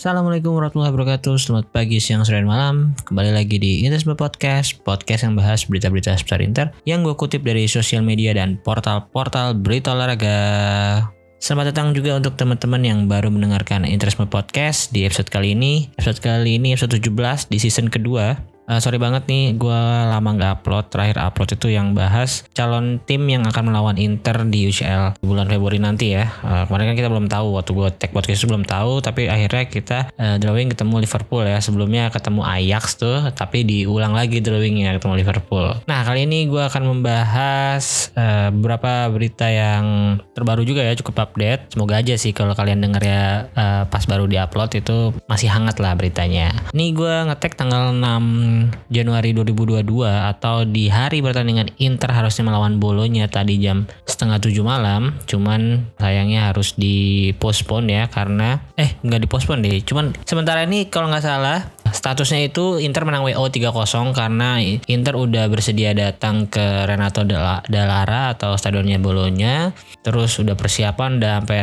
Assalamualaikum 0.00 0.56
warahmatullahi 0.56 0.96
wabarakatuh. 0.96 1.36
Selamat 1.36 1.76
pagi, 1.76 2.00
siang, 2.00 2.24
sore, 2.24 2.40
dan 2.40 2.48
malam. 2.48 2.96
Kembali 3.04 3.36
lagi 3.36 3.60
di 3.60 3.84
Interisme 3.84 4.16
Podcast 4.16 4.80
Podcast 4.80 5.28
yang 5.28 5.36
bahas 5.36 5.68
berita-berita 5.68 6.16
seputar 6.16 6.40
Inter 6.40 6.72
Yang 6.88 7.12
gue 7.12 7.14
kutip 7.20 7.44
dari 7.44 7.68
sosial 7.68 8.00
media 8.00 8.32
dan 8.32 8.56
portal-portal 8.64 9.60
berita 9.60 9.92
olahraga. 9.92 11.04
Selamat 11.36 11.76
datang 11.76 11.92
juga 11.92 12.16
untuk 12.16 12.32
teman-teman 12.32 12.80
yang 12.80 13.12
baru 13.12 13.28
mendengarkan 13.28 13.84
Interisme 13.84 14.24
Podcast 14.24 14.88
di 14.88 15.04
episode 15.04 15.28
kali 15.28 15.52
ini. 15.52 15.92
Episode 16.00 16.24
kali 16.24 16.56
ini 16.56 16.72
episode 16.72 16.96
17 16.96 17.52
di 17.52 17.60
season 17.60 17.92
kedua 17.92 18.40
Uh, 18.70 18.78
sorry 18.78 19.02
banget 19.02 19.26
nih, 19.26 19.58
gue 19.58 19.80
lama 20.06 20.30
nggak 20.30 20.62
upload. 20.62 20.94
Terakhir 20.94 21.18
upload 21.18 21.58
itu 21.58 21.74
yang 21.74 21.90
bahas 21.90 22.46
calon 22.54 23.02
tim 23.02 23.26
yang 23.26 23.42
akan 23.42 23.66
melawan 23.66 23.98
Inter 23.98 24.46
di 24.46 24.70
UCL 24.70 25.18
bulan 25.26 25.50
Februari 25.50 25.82
nanti 25.82 26.14
ya. 26.14 26.30
Uh, 26.46 26.70
kemarin 26.70 26.94
kan 26.94 26.96
kita 27.02 27.08
belum 27.10 27.26
tahu 27.26 27.58
waktu 27.58 27.70
gue 27.74 27.88
tag 27.98 28.14
podcast 28.14 28.46
belum 28.46 28.62
tahu, 28.62 29.02
tapi 29.02 29.26
akhirnya 29.26 29.66
kita 29.66 29.98
uh, 30.14 30.38
drawing 30.38 30.70
ketemu 30.70 31.02
Liverpool 31.02 31.42
ya. 31.50 31.58
Sebelumnya 31.58 32.14
ketemu 32.14 32.46
Ajax 32.46 32.94
tuh, 32.94 33.34
tapi 33.34 33.66
diulang 33.66 34.14
lagi 34.14 34.38
drawingnya 34.38 34.94
ketemu 35.02 35.18
Liverpool. 35.18 35.66
Nah 35.90 36.06
kali 36.06 36.30
ini 36.30 36.46
gue 36.46 36.62
akan 36.62 36.94
membahas 36.94 38.14
uh, 38.14 38.54
beberapa 38.54 39.10
berita 39.10 39.50
yang 39.50 40.14
terbaru 40.30 40.62
juga 40.62 40.86
ya, 40.86 40.94
cukup 40.94 41.26
update. 41.26 41.74
Semoga 41.74 41.98
aja 41.98 42.14
sih 42.14 42.30
kalau 42.30 42.54
kalian 42.54 42.78
denger 42.78 43.02
ya 43.02 43.50
uh, 43.50 43.82
pas 43.90 44.06
baru 44.06 44.30
diupload 44.30 44.78
itu 44.78 45.10
masih 45.26 45.50
hangat 45.50 45.82
lah 45.82 45.98
beritanya. 45.98 46.54
Ini 46.70 46.94
gue 46.94 47.14
ngetek 47.26 47.58
tanggal 47.58 47.90
6 47.90 48.59
Januari 48.92 49.32
2022 49.32 49.86
atau 50.04 50.68
di 50.68 50.92
hari 50.92 51.24
pertandingan 51.24 51.72
Inter 51.80 52.12
harusnya 52.12 52.44
melawan 52.44 52.76
Bolonya 52.76 53.30
tadi 53.30 53.56
jam 53.56 53.88
setengah 54.04 54.42
tujuh 54.42 54.60
malam 54.60 55.16
cuman 55.24 55.88
sayangnya 55.96 56.52
harus 56.52 56.76
dipospon 56.76 57.88
ya 57.88 58.10
karena 58.12 58.60
eh 58.76 58.98
nggak 59.00 59.24
dipospon 59.24 59.64
deh 59.64 59.80
cuman 59.80 60.12
sementara 60.28 60.68
ini 60.68 60.92
kalau 60.92 61.08
nggak 61.08 61.24
salah 61.24 61.64
Statusnya 61.92 62.46
itu 62.46 62.78
Inter 62.82 63.04
menang 63.04 63.26
WO 63.26 63.46
3-0 63.50 64.14
karena 64.14 64.62
Inter 64.88 65.14
udah 65.16 65.46
bersedia 65.52 65.92
datang 65.92 66.46
ke 66.46 66.86
Renato 66.86 67.22
Dallara 67.66 68.34
atau 68.34 68.54
stadionnya 68.54 68.96
Bolonya. 69.02 69.74
Terus 70.00 70.40
udah 70.40 70.56
persiapan 70.56 71.20
udah 71.20 71.32
sampai 71.42 71.60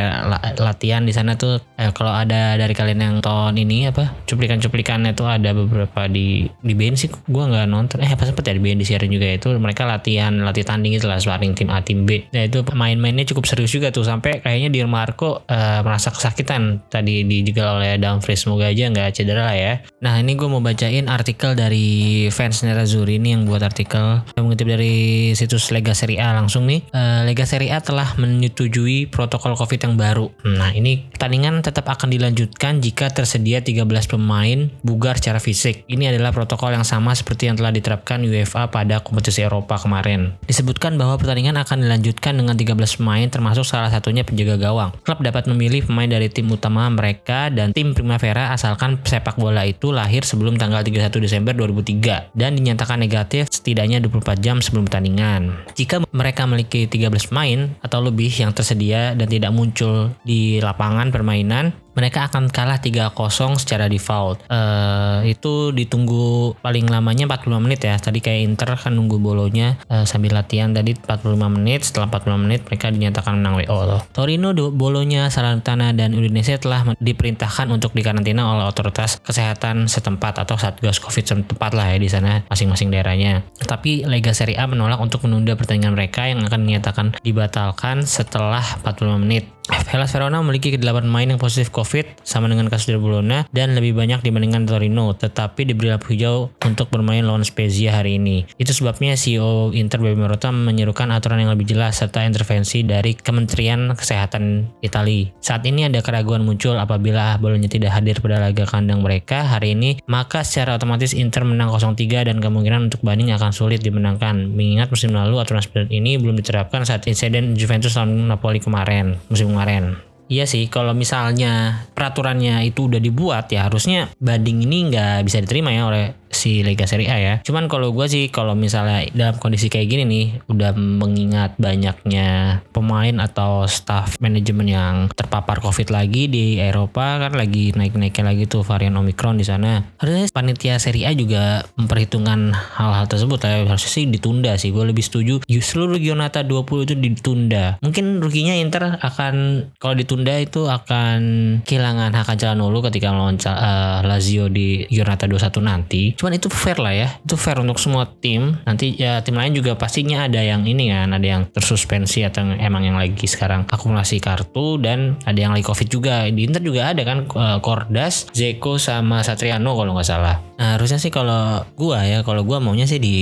latihan 0.61 1.01
di 1.03 1.13
sana 1.15 1.33
tuh 1.39 1.57
eh, 1.79 1.89
kalau 1.95 2.13
ada 2.13 2.59
dari 2.59 2.73
kalian 2.75 2.99
yang 2.99 3.15
tahun 3.23 3.57
ini 3.57 3.89
apa 3.89 4.13
cuplikan-cuplikannya 4.29 5.17
tuh 5.17 5.27
ada 5.29 5.53
beberapa 5.55 6.05
di 6.05 6.45
di 6.61 6.73
BN 6.73 6.95
sih 6.97 7.09
gua 7.29 7.49
nggak 7.49 7.67
nonton 7.69 7.97
eh 8.03 8.11
apa 8.11 8.27
sempet 8.27 8.45
ya 8.45 8.53
di 8.57 8.61
BN 8.61 8.77
disiarin 8.81 9.11
juga 9.11 9.27
itu 9.33 9.49
mereka 9.57 9.89
latihan 9.89 10.33
latih 10.43 10.67
tanding 10.67 10.93
itu 10.93 11.09
lah 11.09 11.17
sparring 11.17 11.57
tim 11.57 11.69
A 11.73 11.81
tim 11.81 12.05
B. 12.05 12.27
Nah 12.33 12.45
itu 12.45 12.61
main-mainnya 12.73 13.25
cukup 13.29 13.49
serius 13.49 13.73
juga 13.73 13.89
tuh 13.89 14.05
sampai 14.05 14.43
kayaknya 14.43 14.69
Di 14.69 14.79
Marco 14.87 15.41
uh, 15.47 15.79
merasa 15.81 16.13
kesakitan 16.13 16.85
tadi 16.91 17.25
dijegal 17.25 17.81
oleh 17.81 17.97
Dumfries 17.97 18.45
semoga 18.45 18.69
aja 18.69 18.89
nggak 18.89 19.17
cedera 19.17 19.49
lah 19.49 19.57
ya. 19.57 19.73
Nah 20.03 20.16
Nah 20.17 20.25
ini 20.25 20.33
gue 20.33 20.49
mau 20.49 20.65
bacain 20.65 21.05
artikel 21.13 21.53
dari 21.53 22.25
fans 22.33 22.65
Nerazzurri 22.65 23.21
ini 23.21 23.37
yang 23.37 23.45
buat 23.45 23.61
artikel 23.61 24.25
yang 24.33 24.49
mengutip 24.49 24.65
dari 24.65 25.29
situs 25.37 25.69
Lega 25.69 25.93
Serie 25.93 26.17
A 26.17 26.33
langsung 26.33 26.65
nih. 26.65 26.89
Uh, 26.89 27.21
Lega 27.29 27.45
Serie 27.45 27.69
A 27.69 27.85
telah 27.85 28.17
menyetujui 28.17 29.13
protokol 29.13 29.53
COVID 29.53 29.77
yang 29.77 29.93
baru. 29.93 30.33
Nah 30.41 30.73
ini 30.73 31.05
pertandingan 31.13 31.61
tetap 31.61 31.85
akan 31.85 32.09
dilanjutkan 32.09 32.81
jika 32.81 33.13
tersedia 33.13 33.61
13 33.61 33.85
pemain 34.09 34.73
bugar 34.81 35.21
secara 35.21 35.37
fisik. 35.37 35.85
Ini 35.85 36.09
adalah 36.09 36.33
protokol 36.33 36.73
yang 36.73 36.81
sama 36.81 37.13
seperti 37.13 37.53
yang 37.53 37.61
telah 37.61 37.69
diterapkan 37.69 38.17
UEFA 38.25 38.73
pada 38.73 39.05
kompetisi 39.05 39.45
Eropa 39.45 39.77
kemarin. 39.77 40.33
Disebutkan 40.49 40.97
bahwa 40.97 41.21
pertandingan 41.21 41.61
akan 41.61 41.85
dilanjutkan 41.85 42.41
dengan 42.41 42.57
13 42.57 42.73
pemain 42.97 43.29
termasuk 43.29 43.69
salah 43.69 43.93
satunya 43.93 44.25
penjaga 44.25 44.57
gawang. 44.57 44.97
Klub 45.05 45.21
dapat 45.21 45.45
memilih 45.45 45.85
pemain 45.85 46.09
dari 46.09 46.25
tim 46.33 46.49
utama 46.49 46.89
mereka 46.89 47.53
dan 47.53 47.69
tim 47.69 47.93
Primavera 47.93 48.49
asalkan 48.49 48.97
sepak 49.05 49.37
bola 49.37 49.61
itu 49.61 49.93
lah 49.93 50.06
lahir 50.07 50.23
sebelum 50.23 50.55
tanggal 50.55 50.79
31 50.79 51.11
Desember 51.19 51.51
2003 51.51 52.31
dan 52.31 52.55
dinyatakan 52.55 52.95
negatif 52.95 53.51
setidaknya 53.51 53.99
24 53.99 54.39
jam 54.39 54.63
sebelum 54.63 54.87
pertandingan. 54.87 55.67
Jika 55.75 56.07
mereka 56.15 56.47
memiliki 56.47 56.87
13 56.87 57.27
pemain 57.27 57.75
atau 57.83 57.99
lebih 57.99 58.31
yang 58.31 58.55
tersedia 58.55 59.11
dan 59.11 59.27
tidak 59.27 59.51
muncul 59.51 60.15
di 60.23 60.63
lapangan 60.63 61.11
permainan, 61.11 61.75
mereka 61.97 62.29
akan 62.29 62.53
kalah 62.53 62.77
3-0 62.77 63.57
secara 63.57 63.89
default. 63.89 64.45
Uh, 64.45 65.25
itu 65.25 65.73
ditunggu 65.73 66.53
paling 66.61 66.85
lamanya 66.85 67.25
45 67.25 67.65
menit 67.65 67.81
ya. 67.81 67.97
Tadi 67.97 68.21
kayak 68.21 68.45
Inter 68.45 68.77
kan 68.77 68.93
nunggu 68.93 69.17
bolonya 69.17 69.81
uh, 69.89 70.05
sambil 70.05 70.37
latihan 70.37 70.69
tadi 70.69 70.93
45 70.93 71.33
menit. 71.49 71.89
Setelah 71.89 72.13
45 72.13 72.45
menit 72.45 72.61
mereka 72.69 72.93
dinyatakan 72.93 73.41
menang 73.41 73.65
WO 73.65 73.79
loh. 73.89 74.01
Torino 74.13 74.53
bolonya 74.53 75.33
Salernitana 75.33 75.89
dan 75.97 76.13
Udinese 76.13 76.61
telah 76.61 76.85
diperintahkan 77.01 77.73
untuk 77.73 77.97
dikarantina 77.97 78.45
oleh 78.45 78.69
otoritas 78.69 79.17
kesehatan 79.25 79.89
setempat 79.89 80.37
atau 80.37 80.53
satgas 80.53 81.01
covid 81.01 81.25
setempat 81.25 81.73
lah 81.73 81.89
ya 81.89 81.97
di 81.97 82.09
sana 82.13 82.45
masing-masing 82.45 82.93
daerahnya. 82.93 83.41
Tapi 83.57 84.05
Lega 84.05 84.37
Serie 84.37 84.61
A 84.61 84.69
menolak 84.69 85.01
untuk 85.01 85.25
menunda 85.25 85.57
pertandingan 85.57 85.97
mereka 85.97 86.29
yang 86.29 86.45
akan 86.45 86.69
dinyatakan 86.69 87.07
dibatalkan 87.25 88.05
setelah 88.05 88.61
45 88.85 89.23
menit. 89.25 89.56
Hellas 89.67 90.11
Verona 90.15 90.39
memiliki 90.39 90.71
8 90.75 90.83
pemain 91.03 91.27
yang 91.27 91.39
positif 91.39 91.71
COVID 91.75 92.23
sama 92.23 92.47
dengan 92.47 92.71
kasus 92.71 92.91
dari 92.91 92.99
Bologna 92.99 93.43
dan 93.51 93.75
lebih 93.75 93.95
banyak 93.95 94.23
dibandingkan 94.23 94.63
Torino, 94.63 95.11
tetapi 95.11 95.67
diberi 95.67 95.91
lampu 95.91 96.15
hijau 96.15 96.55
untuk 96.63 96.87
bermain 96.87 97.23
lawan 97.23 97.43
Spezia 97.43 97.99
hari 97.99 98.15
ini. 98.15 98.47
Itu 98.55 98.71
sebabnya 98.71 99.19
CEO 99.19 99.75
Inter 99.75 99.99
Baby 99.99 100.23
Marotta 100.23 100.55
menyerukan 100.55 101.11
aturan 101.11 101.43
yang 101.43 101.51
lebih 101.51 101.67
jelas 101.67 101.99
serta 101.99 102.23
intervensi 102.23 102.87
dari 102.87 103.15
Kementerian 103.15 103.91
Kesehatan 103.91 104.71
Italia. 104.79 105.31
Saat 105.43 105.67
ini 105.67 105.83
ada 105.83 105.99
keraguan 105.99 106.47
muncul 106.47 106.79
apabila 106.79 107.35
Bologna 107.39 107.67
tidak 107.67 107.91
hadir 107.91 108.23
pada 108.23 108.39
laga 108.39 108.63
kandang 108.63 109.03
mereka 109.03 109.43
hari 109.43 109.75
ini, 109.75 109.99
maka 110.07 110.47
secara 110.47 110.79
otomatis 110.79 111.11
Inter 111.11 111.43
menang 111.43 111.75
0-3 111.75 112.27
dan 112.27 112.39
kemungkinan 112.39 112.91
untuk 112.91 113.03
banding 113.03 113.35
akan 113.35 113.51
sulit 113.51 113.83
dimenangkan. 113.83 114.47
Mengingat 114.47 114.87
musim 114.87 115.11
lalu 115.11 115.43
aturan 115.43 115.59
seperti 115.59 115.99
ini 115.99 116.15
belum 116.15 116.39
diterapkan 116.39 116.87
saat 116.87 117.03
insiden 117.07 117.55
Juventus 117.59 117.99
lawan 117.99 118.31
Napoli 118.31 118.63
kemarin 118.63 119.19
musim 119.27 119.56
kemarin. 119.57 119.97
Iya 120.27 120.43
sih, 120.43 120.67
kalau 120.67 120.91
misalnya 120.91 121.87
peraturannya 121.95 122.67
itu 122.67 122.91
udah 122.91 122.99
dibuat 122.99 123.47
ya 123.47 123.71
harusnya 123.71 124.11
banding 124.19 124.59
ini 124.67 124.91
nggak 124.91 125.23
bisa 125.23 125.39
diterima 125.39 125.71
ya 125.71 125.87
oleh 125.87 126.05
si 126.33 126.65
Liga 126.65 126.89
Serie 126.89 127.09
A 127.11 127.17
ya. 127.19 127.35
Cuman 127.45 127.69
kalau 127.69 127.93
gue 127.93 128.07
sih 128.09 128.33
kalau 128.33 128.57
misalnya 128.57 129.05
dalam 129.13 129.37
kondisi 129.37 129.69
kayak 129.69 129.87
gini 129.87 130.03
nih 130.07 130.25
udah 130.49 130.73
mengingat 130.75 131.55
banyaknya 131.61 132.61
pemain 132.73 133.15
atau 133.21 133.69
staff 133.69 134.17
manajemen 134.17 134.67
yang 134.67 134.95
terpapar 135.13 135.61
COVID 135.61 135.93
lagi 135.93 136.27
di 136.27 136.57
Eropa 136.57 137.21
kan 137.21 137.37
lagi 137.37 137.71
naik-naiknya 137.75 138.33
lagi 138.33 138.43
tuh 138.49 138.65
varian 138.65 138.97
Omicron 138.97 139.37
di 139.37 139.45
sana. 139.45 139.85
Harusnya 140.01 140.27
panitia 140.33 140.81
Serie 140.81 141.05
A 141.07 141.13
juga 141.13 141.63
memperhitungkan 141.77 142.51
hal-hal 142.53 143.05
tersebut 143.05 143.39
ya. 143.43 143.63
Harusnya 143.67 143.91
sih 143.91 144.05
ditunda 144.09 144.55
sih. 144.57 144.73
Gue 144.73 144.87
lebih 144.89 145.05
setuju 145.05 145.43
seluruh 145.47 146.01
Gionata 146.01 146.41
20 146.41 146.87
itu 146.89 146.95
ditunda. 146.97 147.77
Mungkin 147.83 148.23
ruginya 148.23 148.55
Inter 148.57 148.97
akan 148.97 149.67
kalau 149.77 149.93
ditunda 149.93 150.33
itu 150.39 150.65
akan 150.65 151.19
kehilangan 151.67 152.15
hak 152.15 152.39
Calhanoglu 152.39 152.81
ketika 152.87 153.13
melawan 153.13 153.37
uh, 153.45 154.01
Lazio 154.01 154.49
di 154.49 154.89
Gionata 154.89 155.29
21 155.29 155.61
nanti. 155.61 156.16
Cuma 156.17 156.27
cuman 156.27 156.43
itu 156.43 156.51
fair 156.51 156.75
lah 156.75 156.91
ya 156.91 157.07
itu 157.23 157.39
fair 157.39 157.55
untuk 157.63 157.79
semua 157.79 158.03
tim 158.03 158.59
nanti 158.67 158.99
ya 158.99 159.23
tim 159.23 159.39
lain 159.39 159.55
juga 159.55 159.79
pastinya 159.79 160.27
ada 160.27 160.43
yang 160.43 160.67
ini 160.67 160.91
kan 160.91 161.15
ada 161.15 161.23
yang 161.23 161.47
tersuspensi 161.47 162.19
atau 162.27 162.51
emang 162.51 162.83
yang 162.83 162.99
lagi 162.99 163.23
sekarang 163.31 163.63
akumulasi 163.63 164.19
kartu 164.19 164.75
dan 164.75 165.15
ada 165.23 165.39
yang 165.39 165.55
lagi 165.55 165.63
covid 165.63 165.87
juga 165.87 166.27
di 166.27 166.43
Inter 166.43 166.59
juga 166.59 166.91
ada 166.91 166.99
kan 167.07 167.23
uh, 167.31 167.63
Kordas 167.63 168.27
Zeko 168.35 168.75
sama 168.75 169.23
Satriano 169.23 169.71
kalau 169.71 169.95
nggak 169.95 170.03
salah 170.03 170.35
Nah, 170.57 170.73
harusnya 170.73 170.97
sih 170.97 171.13
kalau 171.13 171.61
gua 171.77 172.01
ya, 172.01 172.25
kalau 172.25 172.41
gua 172.41 172.57
maunya 172.57 172.89
sih 172.89 172.97
di 172.97 173.17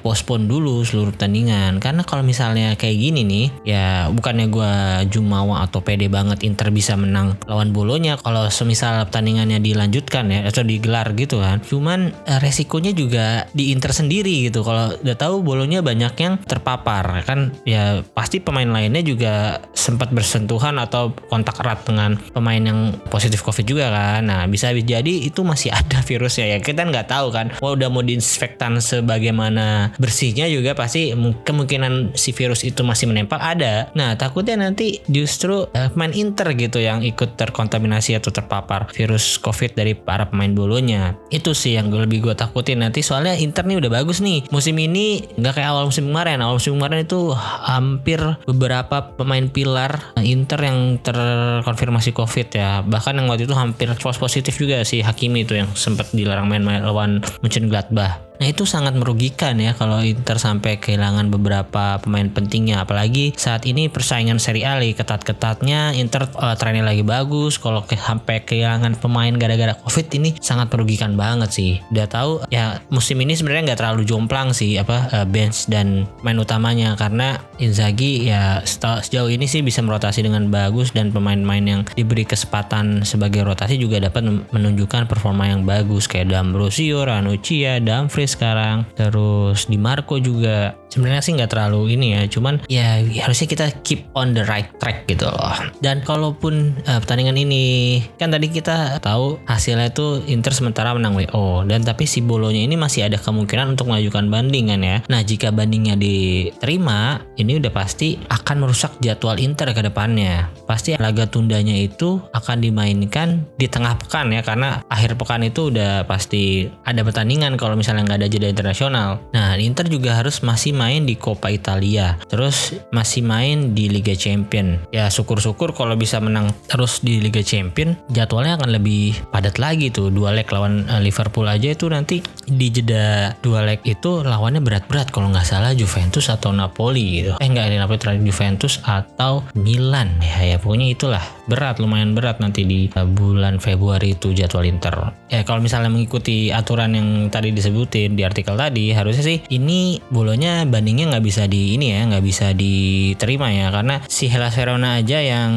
postpone 0.00 0.48
dulu 0.48 0.80
seluruh 0.88 1.12
pertandingan. 1.12 1.84
Karena 1.84 2.00
kalau 2.00 2.24
misalnya 2.24 2.72
kayak 2.80 2.96
gini 2.96 3.28
nih, 3.28 3.46
ya 3.68 4.08
bukannya 4.08 4.48
gua 4.48 5.04
jumawa 5.04 5.68
atau 5.68 5.84
pede 5.84 6.08
banget 6.08 6.48
Inter 6.48 6.72
bisa 6.72 6.96
menang 6.96 7.36
lawan 7.44 7.76
Bolonya 7.76 8.16
kalau 8.16 8.48
semisal 8.48 9.04
pertandingannya 9.04 9.60
dilanjutkan 9.60 10.32
ya 10.32 10.48
atau 10.48 10.64
digelar 10.64 11.12
gitu 11.12 11.44
kan. 11.44 11.60
Cuman 11.60 12.16
eh, 12.38 12.42
resikonya 12.46 12.94
juga 12.94 13.50
di 13.50 13.74
Inter 13.74 13.90
sendiri 13.90 14.46
gitu. 14.46 14.62
Kalau 14.62 14.94
udah 14.94 15.16
tahu 15.18 15.42
Bolonya 15.42 15.82
banyak 15.82 16.14
yang 16.22 16.38
terpapar 16.38 17.26
kan 17.26 17.50
ya 17.66 18.06
pasti 18.14 18.38
pemain 18.38 18.70
lainnya 18.70 19.02
juga 19.02 19.58
sempat 19.74 20.14
bersentuhan 20.14 20.78
atau 20.78 21.10
kontak 21.26 21.58
erat 21.58 21.82
dengan 21.82 22.14
pemain 22.30 22.62
yang 22.62 22.94
positif 23.10 23.42
Covid 23.42 23.66
juga 23.66 23.90
kan. 23.90 24.22
Nah, 24.24 24.46
bisa 24.46 24.70
jadi 24.70 25.12
itu 25.26 25.42
masih 25.42 25.74
ada 25.80 26.00
virusnya 26.00 26.56
ya. 26.56 26.58
Kita 26.62 26.86
nggak 26.86 27.10
tahu 27.10 27.28
kan 27.34 27.48
wah 27.58 27.72
udah 27.74 27.88
mau 27.88 28.04
diinfektan 28.04 28.78
sebagaimana 28.78 29.96
bersihnya 29.96 30.46
juga 30.46 30.76
pasti 30.76 31.12
kemungkinan 31.16 32.14
si 32.14 32.30
virus 32.36 32.62
itu 32.62 32.84
masih 32.84 33.10
menempel 33.10 33.40
ada 33.40 33.90
nah 33.96 34.14
takutnya 34.14 34.60
nanti 34.60 35.00
justru 35.08 35.66
uh, 35.68 35.90
Inter 36.08 36.56
gitu 36.56 36.80
yang 36.80 37.04
ikut 37.04 37.36
terkontaminasi 37.36 38.16
atau 38.16 38.32
terpapar 38.32 38.88
virus 38.96 39.36
COVID 39.38 39.76
dari 39.76 39.92
para 39.92 40.26
pemain 40.26 40.50
bolonya 40.50 41.14
itu 41.28 41.52
sih 41.52 41.76
yang 41.76 41.92
lebih 41.92 42.27
takutin 42.36 42.84
nanti. 42.84 43.00
Soalnya 43.00 43.36
Inter 43.38 43.64
nih 43.64 43.80
udah 43.80 43.90
bagus 44.02 44.20
nih. 44.20 44.44
Musim 44.52 44.76
ini 44.76 45.24
nggak 45.38 45.60
kayak 45.60 45.68
awal 45.72 45.84
musim 45.88 46.10
kemarin. 46.10 46.42
Awal 46.44 46.60
musim 46.60 46.76
kemarin 46.76 47.04
itu 47.06 47.32
hampir 47.64 48.20
beberapa 48.44 49.14
pemain 49.16 49.46
pilar 49.48 50.12
Inter 50.20 50.60
yang 50.60 51.00
terkonfirmasi 51.00 52.12
COVID 52.12 52.48
ya. 52.52 52.84
Bahkan 52.84 53.16
yang 53.16 53.26
waktu 53.32 53.48
itu 53.48 53.56
hampir 53.56 53.88
false 53.96 54.20
positif 54.20 54.58
juga 54.60 54.84
si 54.84 55.00
Hakimi 55.00 55.48
itu 55.48 55.56
yang 55.56 55.70
sempat 55.72 56.12
dilarang 56.12 56.50
main 56.50 56.64
lawan 56.64 57.24
Mönchengladbach 57.40 58.27
Nah 58.38 58.46
itu 58.46 58.62
sangat 58.64 58.94
merugikan 58.94 59.58
ya 59.58 59.74
kalau 59.74 59.98
Inter 60.00 60.38
sampai 60.38 60.78
kehilangan 60.78 61.26
beberapa 61.34 61.98
pemain 61.98 62.30
pentingnya. 62.30 62.86
Apalagi 62.86 63.34
saat 63.34 63.66
ini 63.66 63.90
persaingan 63.90 64.38
Serie 64.38 64.64
A 64.64 64.78
lagi 64.78 64.94
ketat-ketatnya. 64.94 65.98
Inter 65.98 66.30
uh, 66.38 66.54
trennya 66.54 66.86
lagi 66.86 67.02
bagus. 67.02 67.58
Kalau 67.58 67.82
ke, 67.82 67.98
sampai 67.98 68.46
kehilangan 68.46 68.94
pemain 69.02 69.34
gara-gara 69.34 69.74
COVID 69.74 70.06
ini 70.22 70.30
sangat 70.38 70.70
merugikan 70.70 71.18
banget 71.18 71.50
sih. 71.50 71.72
Udah 71.90 72.06
tahu 72.06 72.32
ya 72.54 72.78
musim 72.94 73.18
ini 73.18 73.34
sebenarnya 73.34 73.74
nggak 73.74 73.80
terlalu 73.82 74.06
jomplang 74.06 74.54
sih 74.54 74.78
apa 74.78 75.10
uh, 75.10 75.26
bench 75.26 75.66
dan 75.66 76.06
main 76.22 76.38
utamanya 76.38 76.94
karena 76.94 77.42
Inzaghi 77.58 78.30
ya 78.30 78.62
sejauh 78.62 79.34
ini 79.34 79.50
sih 79.50 79.66
bisa 79.66 79.82
merotasi 79.82 80.22
dengan 80.22 80.46
bagus 80.46 80.94
dan 80.94 81.10
pemain-pemain 81.10 81.64
yang 81.66 81.82
diberi 81.98 82.22
kesempatan 82.22 83.02
sebagai 83.02 83.42
rotasi 83.42 83.74
juga 83.74 83.98
dapat 83.98 84.22
menunjukkan 84.54 85.10
performa 85.10 85.50
yang 85.50 85.66
bagus 85.66 86.06
kayak 86.06 86.30
D'Ambrosio, 86.30 87.02
Ranuccia, 87.02 87.82
Dumfries 87.82 88.27
sekarang. 88.28 88.84
Terus 88.92 89.64
di 89.66 89.80
Marco 89.80 90.20
juga 90.20 90.76
sebenarnya 90.92 91.22
sih 91.24 91.32
nggak 91.36 91.52
terlalu 91.52 91.96
ini 91.96 92.16
ya 92.16 92.22
cuman 92.28 92.64
ya 92.68 93.00
harusnya 93.24 93.48
kita 93.48 93.66
keep 93.84 94.08
on 94.16 94.32
the 94.32 94.44
right 94.48 94.68
track 94.80 95.04
gitu 95.08 95.28
loh. 95.28 95.56
Dan 95.80 96.00
kalaupun 96.02 96.76
uh, 96.88 96.98
pertandingan 97.00 97.36
ini 97.38 98.00
kan 98.16 98.32
tadi 98.32 98.48
kita 98.48 99.00
tahu 99.00 99.40
hasilnya 99.44 99.92
itu 99.92 100.24
Inter 100.28 100.52
sementara 100.52 100.92
menang 100.96 101.16
WO 101.16 101.64
dan 101.68 101.84
tapi 101.84 102.08
si 102.08 102.24
Bolonya 102.24 102.64
ini 102.64 102.74
masih 102.74 103.06
ada 103.06 103.16
kemungkinan 103.20 103.76
untuk 103.76 103.92
mengajukan 103.92 104.28
bandingan 104.28 104.80
ya. 104.82 104.96
Nah 105.06 105.20
jika 105.22 105.52
bandingnya 105.52 105.94
diterima 105.94 107.22
ini 107.36 107.60
udah 107.60 107.72
pasti 107.72 108.18
akan 108.28 108.66
merusak 108.66 108.96
jadwal 109.00 109.36
Inter 109.38 109.70
ke 109.72 109.82
depannya. 109.84 110.50
Pasti 110.64 110.96
laga 110.96 111.28
tundanya 111.28 111.76
itu 111.76 112.20
akan 112.32 112.60
dimainkan 112.60 113.44
di 113.56 113.66
tengah 113.68 113.96
pekan 114.00 114.32
ya 114.32 114.40
karena 114.44 114.82
akhir 114.88 115.16
pekan 115.20 115.44
itu 115.44 115.68
udah 115.72 116.04
pasti 116.08 116.68
ada 116.84 117.00
pertandingan 117.04 117.54
kalau 117.60 117.76
misalnya 117.76 118.04
nggak 118.08 118.18
ada 118.24 118.28
jeda 118.28 118.48
internasional. 118.48 119.20
Nah, 119.34 119.58
Inter 119.58 119.86
juga 119.90 120.16
harus 120.16 120.40
masih 120.40 120.77
main 120.78 121.02
di 121.02 121.18
Coppa 121.18 121.50
Italia, 121.50 122.14
terus 122.30 122.78
masih 122.94 123.26
main 123.26 123.74
di 123.74 123.90
Liga 123.90 124.14
Champion. 124.14 124.78
Ya 124.94 125.10
syukur-syukur 125.10 125.74
kalau 125.74 125.98
bisa 125.98 126.22
menang 126.22 126.54
terus 126.70 127.02
di 127.02 127.18
Liga 127.18 127.42
Champion, 127.42 127.98
jadwalnya 128.14 128.54
akan 128.62 128.70
lebih 128.78 129.18
padat 129.34 129.58
lagi 129.58 129.90
tuh. 129.90 130.14
Dua 130.14 130.30
leg 130.30 130.46
lawan 130.46 130.86
uh, 130.86 131.02
Liverpool 131.02 131.50
aja 131.50 131.74
itu 131.74 131.90
nanti 131.90 132.22
di 132.46 132.70
jeda 132.70 133.34
dua 133.42 133.66
leg 133.66 133.82
itu 133.82 134.22
lawannya 134.22 134.62
berat-berat 134.62 135.10
kalau 135.10 135.34
nggak 135.34 135.48
salah 135.48 135.74
Juventus 135.74 136.30
atau 136.30 136.54
Napoli 136.54 137.24
gitu. 137.24 137.32
Eh 137.42 137.48
nggak 137.50 137.74
ada 137.74 137.76
Napoli 137.82 137.98
terakhir 137.98 138.22
Juventus 138.22 138.78
atau 138.86 139.42
Milan 139.58 140.14
ya 140.22 140.54
ya 140.54 140.56
pokoknya 140.60 140.94
itulah 140.94 141.24
berat 141.48 141.80
lumayan 141.80 142.12
berat 142.12 142.38
nanti 142.38 142.62
di 142.68 142.86
uh, 142.92 143.08
bulan 143.08 143.58
Februari 143.58 144.14
itu 144.14 144.36
jadwal 144.36 144.68
Inter. 144.68 145.10
Ya 145.32 145.42
kalau 145.42 145.64
misalnya 145.64 145.88
mengikuti 145.88 146.52
aturan 146.52 146.92
yang 146.94 147.08
tadi 147.32 147.50
disebutin 147.50 148.14
di 148.14 148.22
artikel 148.22 148.54
tadi 148.54 148.92
harusnya 148.92 149.24
sih 149.24 149.38
ini 149.48 149.96
bolonya 150.12 150.67
bandingnya 150.68 151.10
nggak 151.16 151.24
bisa 151.24 151.48
di 151.48 151.74
ini 151.74 151.96
ya 151.96 152.04
nggak 152.06 152.24
bisa 152.24 152.52
diterima 152.52 153.50
ya. 153.50 153.72
Karena 153.72 154.00
si 154.06 154.28
Hellas 154.28 154.54
Verona 154.54 155.00
aja 155.00 155.18
yang 155.18 155.50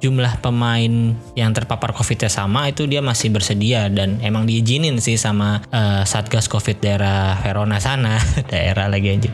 jumlah 0.00 0.40
pemain 0.40 1.14
yang 1.38 1.50
terpapar 1.52 1.92
COVID-nya 1.92 2.32
sama 2.32 2.68
itu 2.72 2.88
dia 2.88 3.04
masih 3.04 3.30
bersedia 3.30 3.92
dan 3.92 4.18
emang 4.24 4.48
diizinin 4.48 4.98
sih 4.98 5.20
sama 5.20 5.60
uh, 5.70 6.02
satgas 6.08 6.48
COVID 6.48 6.80
daerah 6.80 7.38
Verona 7.40 7.78
sana. 7.78 8.16
Daerah 8.54 8.86
lagi 8.86 9.08
aja. 9.10 9.30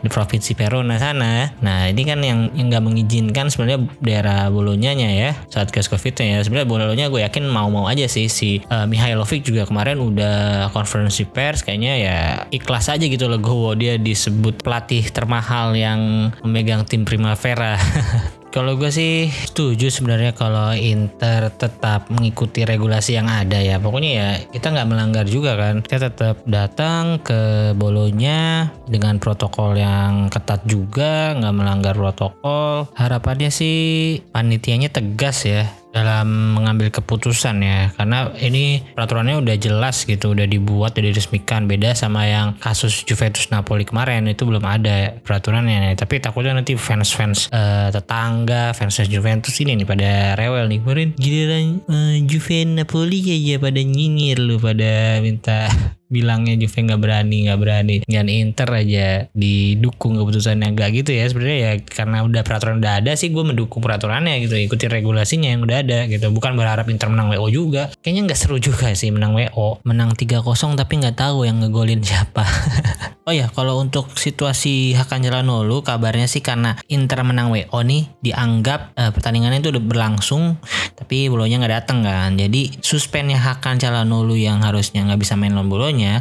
Di 0.00 0.08
provinsi 0.08 0.54
Verona 0.54 0.96
sana. 0.96 1.50
Nah 1.60 1.88
ini 1.88 2.02
kan 2.06 2.20
yang 2.22 2.52
nggak 2.52 2.82
mengizinkan 2.84 3.48
sebenarnya 3.50 3.86
daerah 3.98 4.48
bolonya 4.52 4.94
ya 4.94 5.32
satgas 5.48 5.88
COVID-nya 5.92 6.38
ya. 6.38 6.38
Sebenarnya 6.44 6.68
bolonya 6.68 7.06
gue 7.12 7.20
yakin 7.24 7.44
mau-mau 7.48 7.88
aja 7.90 8.06
sih. 8.06 8.30
Si 8.30 8.62
uh, 8.70 8.86
Mihailovic 8.86 9.44
juga 9.44 9.66
kemarin 9.66 9.98
udah 9.98 10.68
konferensi 10.72 11.28
pers 11.28 11.60
kayaknya 11.66 11.92
ya 11.98 12.18
ikhlas 12.48 12.88
aja 12.88 13.04
gitu 13.04 13.26
Legowo 13.26 13.74
dia 13.74 13.98
disebut 13.98 14.61
pelatih 14.62 15.04
termahal 15.10 15.74
yang 15.74 16.32
memegang 16.46 16.86
tim 16.86 17.02
Primavera 17.04 17.76
Kalau 18.52 18.76
gue 18.76 18.92
sih 18.92 19.32
setuju 19.32 19.88
sebenarnya 19.88 20.36
kalau 20.36 20.76
Inter 20.76 21.48
tetap 21.56 22.12
mengikuti 22.12 22.68
regulasi 22.68 23.16
yang 23.16 23.24
ada 23.24 23.56
ya. 23.56 23.80
Pokoknya 23.80 24.10
ya 24.12 24.30
kita 24.52 24.76
nggak 24.76 24.88
melanggar 24.92 25.24
juga 25.24 25.56
kan. 25.56 25.80
Kita 25.80 26.12
tetap 26.12 26.44
datang 26.44 27.16
ke 27.24 27.72
Bolonya 27.72 28.68
dengan 28.84 29.16
protokol 29.16 29.80
yang 29.80 30.28
ketat 30.28 30.68
juga, 30.68 31.32
nggak 31.32 31.54
melanggar 31.56 31.96
protokol. 31.96 32.92
Harapannya 32.92 33.48
sih 33.48 34.20
panitianya 34.36 34.92
tegas 34.92 35.48
ya 35.48 35.81
dalam 35.92 36.56
mengambil 36.58 36.88
keputusan 36.88 37.60
ya. 37.62 37.92
Karena 37.94 38.32
ini 38.40 38.80
peraturannya 38.96 39.38
udah 39.38 39.56
jelas 39.60 40.08
gitu 40.08 40.32
udah 40.32 40.48
dibuat 40.48 40.96
udah 40.96 41.12
diresmikan. 41.12 41.68
Beda 41.68 41.92
sama 41.92 42.26
yang 42.26 42.56
kasus 42.58 43.04
Juventus 43.04 43.52
Napoli 43.52 43.84
kemarin 43.84 44.26
itu 44.26 44.48
belum 44.48 44.64
ada 44.64 45.20
peraturannya. 45.22 45.92
Nih. 45.92 45.94
tapi 45.94 46.18
takutnya 46.18 46.56
nanti 46.56 46.74
fans-fans 46.74 47.52
uh, 47.52 47.92
tetangga 47.92 48.72
fans 48.72 48.98
Juventus 49.06 49.54
ini 49.60 49.78
nih 49.78 49.86
pada 49.86 50.10
rewel 50.34 50.66
nih. 50.66 50.80
Kemarin 50.82 51.08
giliran 51.14 51.64
uh, 51.86 52.16
Juve 52.24 52.64
Napoli 52.64 53.20
aja 53.22 53.60
pada 53.60 53.80
nyinyir 53.80 54.40
lu 54.40 54.56
pada 54.56 55.20
minta 55.20 55.68
bilangnya 56.12 56.60
Juve 56.60 56.84
nggak 56.84 57.00
berani 57.00 57.48
nggak 57.48 57.60
berani. 57.60 57.96
Dan 58.04 58.28
Inter 58.28 58.68
aja 58.68 59.24
didukung 59.32 60.20
keputusannya. 60.20 60.76
Nggak 60.76 60.88
gitu 61.02 61.10
ya 61.16 61.24
sebenarnya 61.24 61.58
ya 61.58 61.72
karena 61.80 62.20
udah 62.20 62.42
peraturan 62.44 62.84
udah 62.84 63.00
ada 63.00 63.16
sih 63.16 63.32
gue 63.32 63.40
mendukung 63.40 63.80
peraturannya 63.80 64.44
gitu 64.44 64.60
ikuti 64.60 64.86
regulasinya 64.92 65.48
yang 65.48 65.64
udah 65.64 65.80
ada 65.80 66.04
gitu. 66.06 66.28
Bukan 66.28 66.52
berharap 66.54 66.84
Inter 66.92 67.08
menang 67.08 67.32
WO 67.32 67.48
juga. 67.48 67.88
Kayaknya 68.04 68.22
nggak 68.28 68.38
seru 68.38 68.60
juga 68.60 68.92
sih 68.92 69.08
menang 69.08 69.32
WO 69.32 69.80
menang 69.88 70.12
3-0 70.12 70.44
tapi 70.76 70.92
nggak 71.00 71.16
tahu 71.16 71.48
yang 71.48 71.64
ngegolin 71.64 72.04
siapa. 72.04 72.44
Oh 73.22 73.30
ya 73.30 73.46
kalau 73.54 73.78
untuk 73.78 74.18
situasi 74.18 74.98
Hakan 74.98 75.22
Calhanoglu 75.22 75.86
kabarnya 75.86 76.26
sih 76.26 76.42
karena 76.42 76.74
Inter 76.90 77.22
menang 77.22 77.54
WO 77.54 77.78
nih 77.86 78.10
dianggap 78.18 78.98
uh, 78.98 79.14
pertandingannya 79.14 79.62
itu 79.62 79.70
udah 79.70 79.78
berlangsung 79.78 80.58
tapi 80.98 81.30
bolonya 81.30 81.62
nggak 81.62 81.74
datang 81.86 82.02
kan. 82.02 82.34
Jadi 82.34 82.82
suspennya 82.82 83.38
Hakan 83.38 83.78
Calhanoglu 83.78 84.34
yang 84.34 84.66
harusnya 84.66 85.06
nggak 85.06 85.22
bisa 85.22 85.38
main 85.38 85.54
lawan 85.54 85.70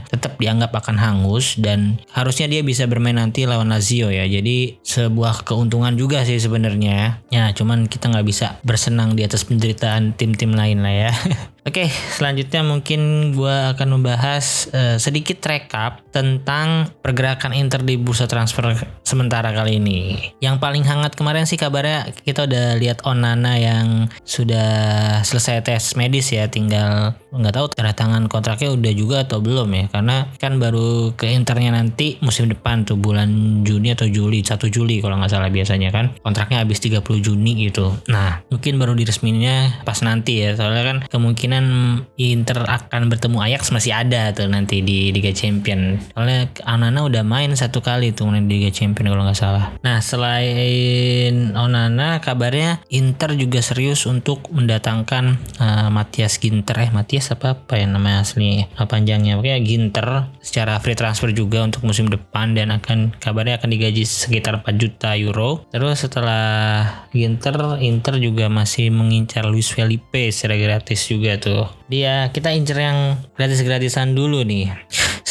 tetap 0.10 0.38
dianggap 0.38 0.72
akan 0.74 0.98
hangus 0.98 1.58
dan 1.58 2.02
harusnya 2.14 2.48
dia 2.48 2.62
bisa 2.62 2.86
bermain 2.86 3.18
nanti 3.18 3.46
lawan 3.46 3.72
Lazio 3.72 4.10
ya. 4.14 4.26
Jadi 4.26 4.82
sebuah 4.84 5.44
keuntungan 5.48 5.94
juga 5.98 6.24
sih 6.28 6.38
sebenarnya. 6.38 7.22
Ya, 7.34 7.50
cuman 7.52 7.90
kita 7.90 8.10
nggak 8.12 8.28
bisa 8.28 8.62
bersenang 8.62 9.18
di 9.18 9.26
atas 9.26 9.48
penderitaan 9.48 10.14
tim-tim 10.16 10.54
lain 10.54 10.84
lah 10.86 11.10
ya. 11.10 11.12
Oke, 11.62 11.94
selanjutnya 11.94 12.66
mungkin 12.66 13.32
gue 13.38 13.58
akan 13.78 14.02
membahas 14.02 14.66
uh, 14.74 14.98
sedikit 14.98 15.38
rekap 15.46 16.02
tentang 16.10 16.90
pergerakan 17.06 17.54
Inter 17.54 17.86
di 17.86 18.02
bursa 18.02 18.26
transfer 18.26 18.74
sementara 19.06 19.54
kali 19.54 19.78
ini. 19.78 20.18
Yang 20.42 20.58
paling 20.58 20.82
hangat 20.82 21.14
kemarin 21.14 21.46
sih 21.46 21.62
kabarnya 21.62 22.18
kita 22.26 22.50
udah 22.50 22.82
lihat 22.82 23.06
Onana 23.06 23.62
yang 23.62 24.10
sudah 24.26 25.22
selesai 25.22 25.62
tes 25.62 25.94
medis 25.94 26.34
ya, 26.34 26.50
tinggal 26.50 27.14
nggak 27.30 27.54
tahu 27.54 27.70
tanda 27.78 27.94
tangan 27.94 28.26
kontraknya 28.26 28.74
udah 28.74 28.94
juga 28.98 29.18
atau 29.22 29.38
belum 29.38 29.70
ya, 29.70 29.86
karena 29.94 30.34
kan 30.42 30.58
baru 30.58 31.14
ke 31.14 31.30
Internya 31.30 31.78
nanti 31.78 32.18
musim 32.26 32.50
depan 32.50 32.90
tuh 32.90 32.98
bulan 32.98 33.62
Juni 33.62 33.94
atau 33.94 34.10
Juli, 34.10 34.42
1 34.42 34.58
Juli 34.74 34.98
kalau 34.98 35.14
nggak 35.22 35.30
salah 35.30 35.54
biasanya 35.54 35.94
kan 35.94 36.10
kontraknya 36.26 36.66
habis 36.66 36.82
30 36.82 37.06
Juni 37.22 37.70
gitu. 37.70 37.94
Nah, 38.10 38.42
mungkin 38.50 38.82
baru 38.82 38.98
diresminya 38.98 39.86
pas 39.86 40.02
nanti 40.02 40.42
ya, 40.42 40.58
soalnya 40.58 40.84
kan 40.90 40.98
kemungkinan 41.06 41.51
kemungkinan 41.52 42.08
Inter 42.16 42.64
akan 42.64 43.12
bertemu 43.12 43.38
Ajax 43.44 43.76
masih 43.76 43.92
ada 43.92 44.32
tuh 44.32 44.48
nanti 44.48 44.80
di 44.80 45.12
Liga 45.12 45.36
Champion. 45.36 46.00
Soalnya 46.16 46.48
Onana 46.64 47.04
udah 47.04 47.24
main 47.28 47.52
satu 47.52 47.84
kali 47.84 48.16
tuh 48.16 48.32
di 48.32 48.48
Liga 48.48 48.72
Champion 48.72 49.12
kalau 49.12 49.28
nggak 49.28 49.40
salah. 49.40 49.76
Nah 49.84 50.00
selain 50.00 51.52
Onana 51.52 52.24
kabarnya 52.24 52.80
Inter 52.88 53.36
juga 53.36 53.60
serius 53.60 54.08
untuk 54.08 54.48
mendatangkan 54.54 55.42
uh, 55.60 55.90
Matias 55.92 56.40
Ginter 56.40 56.88
eh 56.88 56.92
Matias 56.94 57.34
apa 57.36 57.58
apa 57.58 57.76
ya 57.76 57.90
namanya 57.90 58.24
asli 58.24 58.64
apa 58.64 58.88
panjangnya 58.88 59.42
oke 59.42 59.52
Ginter 59.66 60.32
secara 60.40 60.80
free 60.80 60.96
transfer 60.96 61.36
juga 61.36 61.66
untuk 61.68 61.84
musim 61.84 62.08
depan 62.08 62.56
dan 62.56 62.72
akan 62.72 63.18
kabarnya 63.20 63.60
akan 63.60 63.70
digaji 63.76 64.08
sekitar 64.08 64.64
4 64.64 64.72
juta 64.80 65.18
euro. 65.20 65.68
Terus 65.74 66.08
setelah 66.08 66.86
Ginter 67.12 67.82
Inter 67.82 68.16
juga 68.22 68.48
masih 68.48 68.94
mengincar 68.94 69.50
Luis 69.50 69.74
Felipe 69.74 70.32
secara 70.32 70.56
gratis 70.56 71.02
juga 71.10 71.41
tuh. 71.42 71.66
Dia 71.90 72.30
kita 72.30 72.54
incer 72.54 72.78
yang 72.78 73.18
gratis-gratisan 73.34 74.14
dulu 74.14 74.46
nih. 74.46 74.70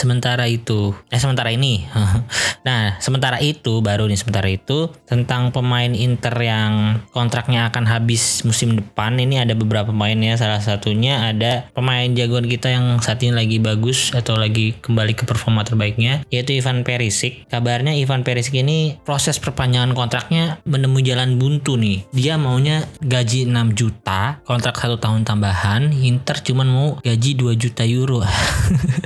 Sementara 0.00 0.48
itu 0.48 0.96
eh 1.12 1.20
sementara 1.20 1.52
ini. 1.52 1.84
Nah 2.60 3.00
sementara 3.00 3.40
itu 3.40 3.80
baru 3.80 4.04
nih 4.04 4.20
sementara 4.20 4.44
itu 4.52 4.92
tentang 5.08 5.48
pemain 5.48 5.88
Inter 5.96 6.36
yang 6.44 7.00
kontraknya 7.08 7.72
akan 7.72 7.88
habis 7.88 8.44
musim 8.44 8.76
depan. 8.76 9.16
Ini 9.16 9.48
ada 9.48 9.56
beberapa 9.56 9.88
pemain 9.88 10.12
ya. 10.12 10.36
Salah 10.36 10.60
satunya 10.60 11.32
ada 11.32 11.72
pemain 11.72 12.04
jagoan 12.12 12.44
kita 12.44 12.68
yang 12.68 13.00
saat 13.00 13.24
ini 13.24 13.32
lagi 13.32 13.56
bagus 13.64 14.12
atau 14.12 14.36
lagi 14.36 14.76
kembali 14.76 15.16
ke 15.16 15.24
performa 15.24 15.64
terbaiknya 15.64 16.20
yaitu 16.28 16.60
Ivan 16.60 16.84
Perisic. 16.84 17.48
Kabarnya 17.48 17.96
Ivan 17.96 18.28
Perisic 18.28 18.52
ini 18.60 19.00
proses 19.08 19.40
perpanjangan 19.40 19.96
kontraknya 19.96 20.60
menemui 20.68 21.00
jalan 21.00 21.40
buntu 21.40 21.80
nih. 21.80 22.04
Dia 22.12 22.36
maunya 22.36 22.84
gaji 23.00 23.48
6 23.48 23.72
juta 23.72 24.44
kontrak 24.44 24.76
satu 24.76 25.00
tahun 25.00 25.24
tambahan. 25.24 25.96
Inter 25.96 26.44
cuman 26.44 26.68
mau 26.68 26.88
gaji 27.00 27.40
2 27.40 27.56
juta 27.56 27.88
euro 27.88 28.20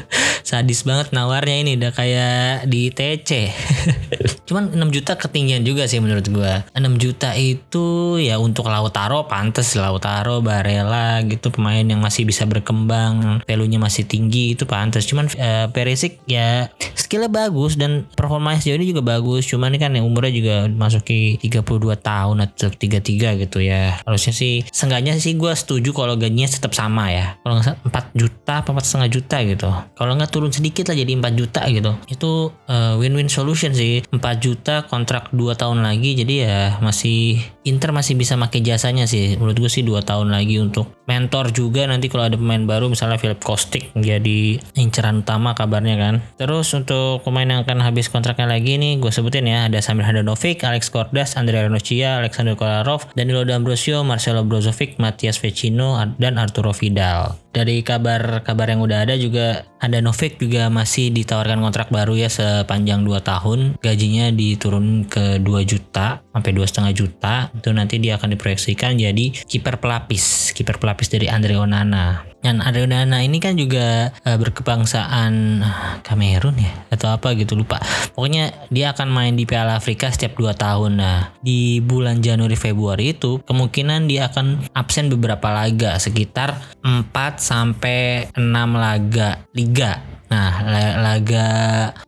sadis 0.45 0.85
banget 0.85 1.11
nawarnya 1.17 1.57
ini 1.65 1.81
udah 1.81 1.93
kayak 1.97 2.69
di 2.69 2.93
TC 2.93 3.51
cuman 4.49 4.77
6 4.77 4.95
juta 4.95 5.17
ketinggian 5.17 5.65
juga 5.65 5.89
sih 5.89 5.99
menurut 5.99 6.27
gua. 6.29 6.63
6 6.77 7.01
juta 7.01 7.33
itu 7.33 8.17
ya 8.21 8.37
untuk 8.37 8.69
Lautaro 8.69 9.25
pantes 9.25 9.73
Lautaro 9.77 10.45
Barella 10.45 11.25
gitu 11.25 11.49
pemain 11.49 11.81
yang 11.81 12.01
masih 12.05 12.29
bisa 12.29 12.45
berkembang 12.45 13.41
value-nya 13.49 13.81
masih 13.81 14.05
tinggi 14.05 14.53
itu 14.53 14.69
pantes. 14.69 15.09
Cuman 15.09 15.33
uh, 15.41 15.73
Perisic 15.73 16.21
ya 16.29 16.69
skillnya 16.95 17.33
bagus 17.33 17.81
dan 17.81 18.05
performanya 18.13 18.61
sejauh 18.61 18.79
ini 18.79 18.93
juga 18.93 19.03
bagus. 19.03 19.49
Cuman 19.49 19.73
ini 19.73 19.81
kan 19.81 19.97
yang 19.97 20.05
umurnya 20.05 20.33
juga 20.33 20.57
masuki 20.69 21.41
32 21.41 21.97
tahun 22.05 22.37
atau 22.45 22.69
33 22.69 23.41
gitu 23.49 23.59
ya. 23.65 23.99
Harusnya 24.05 24.37
sih 24.37 24.63
seenggaknya 24.69 25.17
sih 25.17 25.35
gua 25.41 25.57
setuju 25.57 25.97
kalau 25.97 26.21
gajinya 26.21 26.49
tetap 26.53 26.77
sama 26.77 27.09
ya. 27.09 27.41
Kalau 27.41 27.65
nggak 27.65 27.77
4 27.89 28.21
juta 28.21 28.53
apa 28.61 28.69
4 28.77 28.85
setengah 28.85 29.09
juta 29.09 29.37
gitu. 29.41 29.71
Kalau 29.97 30.13
nggak 30.21 30.31
turun 30.35 30.51
sedikit 30.51 30.91
lah 30.91 30.99
jadi 30.99 31.15
4 31.15 31.39
juta 31.39 31.63
gitu. 31.71 31.93
Itu 32.11 32.51
uh, 32.67 32.99
win-win 32.99 33.31
solution 33.31 33.71
sih. 33.71 34.03
4 34.11 34.19
juta 34.43 34.83
kontrak 34.91 35.31
2 35.31 35.55
tahun 35.55 35.87
lagi 35.87 36.19
jadi 36.19 36.35
ya 36.43 36.61
masih 36.83 37.39
Inter 37.65 37.97
masih 37.97 38.15
bisa 38.15 38.37
pakai 38.37 38.61
jasanya 38.61 39.09
sih. 39.09 39.41
Menurut 39.41 39.57
gue 39.57 39.71
sih 39.73 39.81
2 39.81 40.05
tahun 40.05 40.29
lagi 40.29 40.61
untuk 40.61 40.93
mentor 41.09 41.53
juga 41.53 41.89
nanti 41.89 42.13
kalau 42.13 42.29
ada 42.29 42.37
pemain 42.37 42.61
baru 42.65 42.89
misalnya 42.89 43.21
Philip 43.21 43.41
Kostik 43.41 43.93
jadi 43.97 44.61
inceran 44.77 45.25
utama 45.25 45.57
kabarnya 45.57 45.97
kan. 45.97 46.15
Terus 46.37 46.73
untuk 46.77 47.25
pemain 47.25 47.49
yang 47.49 47.65
akan 47.65 47.81
habis 47.81 48.13
kontraknya 48.13 48.49
lagi 48.49 48.77
nih 48.77 49.01
gue 49.01 49.09
sebutin 49.09 49.49
ya 49.49 49.69
ada 49.69 49.81
Samir 49.81 50.05
Handanovic, 50.05 50.61
Alex 50.61 50.93
Kordas, 50.93 51.41
Andrea 51.41 51.65
Ranocchia, 51.65 52.21
Alexander 52.21 52.53
Kolarov, 52.53 53.09
Danilo 53.17 53.49
D'Ambrosio, 53.49 54.05
Marcelo 54.05 54.45
Brozovic, 54.45 55.01
Matias 55.01 55.41
Vecino 55.41 55.97
dan 56.21 56.37
Arturo 56.37 56.77
Vidal. 56.77 57.41
Dari 57.55 57.87
kabar-kabar 57.87 58.67
yang 58.67 58.83
udah 58.83 59.07
ada 59.07 59.15
juga 59.15 59.63
ada 59.79 60.03
Novik 60.03 60.43
juga 60.43 60.67
masih 60.73 61.15
ditawarkan 61.15 61.63
kontrak 61.63 61.89
baru 61.93 62.19
ya 62.19 62.27
sepanjang 62.27 63.07
2 63.07 63.23
tahun. 63.23 63.79
Gajinya 63.79 64.35
diturun 64.35 65.07
ke 65.07 65.39
2 65.39 65.63
juta 65.63 66.19
sampai 66.35 66.51
dua 66.51 66.67
setengah 66.67 66.93
juta 66.93 67.54
itu 67.55 67.71
nanti 67.71 68.03
dia 68.03 68.19
akan 68.19 68.35
diproyeksikan 68.35 68.99
jadi 68.99 69.31
kiper 69.47 69.79
pelapis 69.79 70.51
kiper 70.55 70.79
pelapis 70.79 71.11
dari 71.11 71.27
Andre 71.31 71.59
Onana. 71.59 72.27
Dan 72.45 72.61
Andre 72.61 72.85
Onana 72.85 73.25
ini 73.25 73.41
kan 73.41 73.57
juga 73.57 74.13
uh, 74.13 74.37
berkebangsaan 74.37 75.65
Kamerun 76.05 76.61
ya? 76.61 76.73
Atau 76.93 77.09
apa 77.09 77.33
gitu 77.33 77.57
lupa. 77.57 77.81
Pokoknya 78.13 78.53
dia 78.69 78.93
akan 78.93 79.09
main 79.09 79.33
di 79.33 79.49
Piala 79.49 79.81
Afrika 79.81 80.13
setiap 80.13 80.37
2 80.37 80.53
tahun. 80.53 81.01
Nah 81.01 81.33
di 81.41 81.81
bulan 81.81 82.21
Januari 82.21 82.55
Februari 82.55 83.17
itu 83.17 83.41
kemungkinan 83.49 84.07
dia 84.07 84.29
akan 84.29 84.71
absen 84.77 85.09
beberapa 85.09 85.49
laga 85.49 85.97
sekitar 85.97 86.61
4 86.85 87.11
sampai 87.41 88.29
6 88.37 88.45
laga 88.77 89.41
liga 89.57 90.14
Nah, 90.33 90.53
laga 90.99 91.47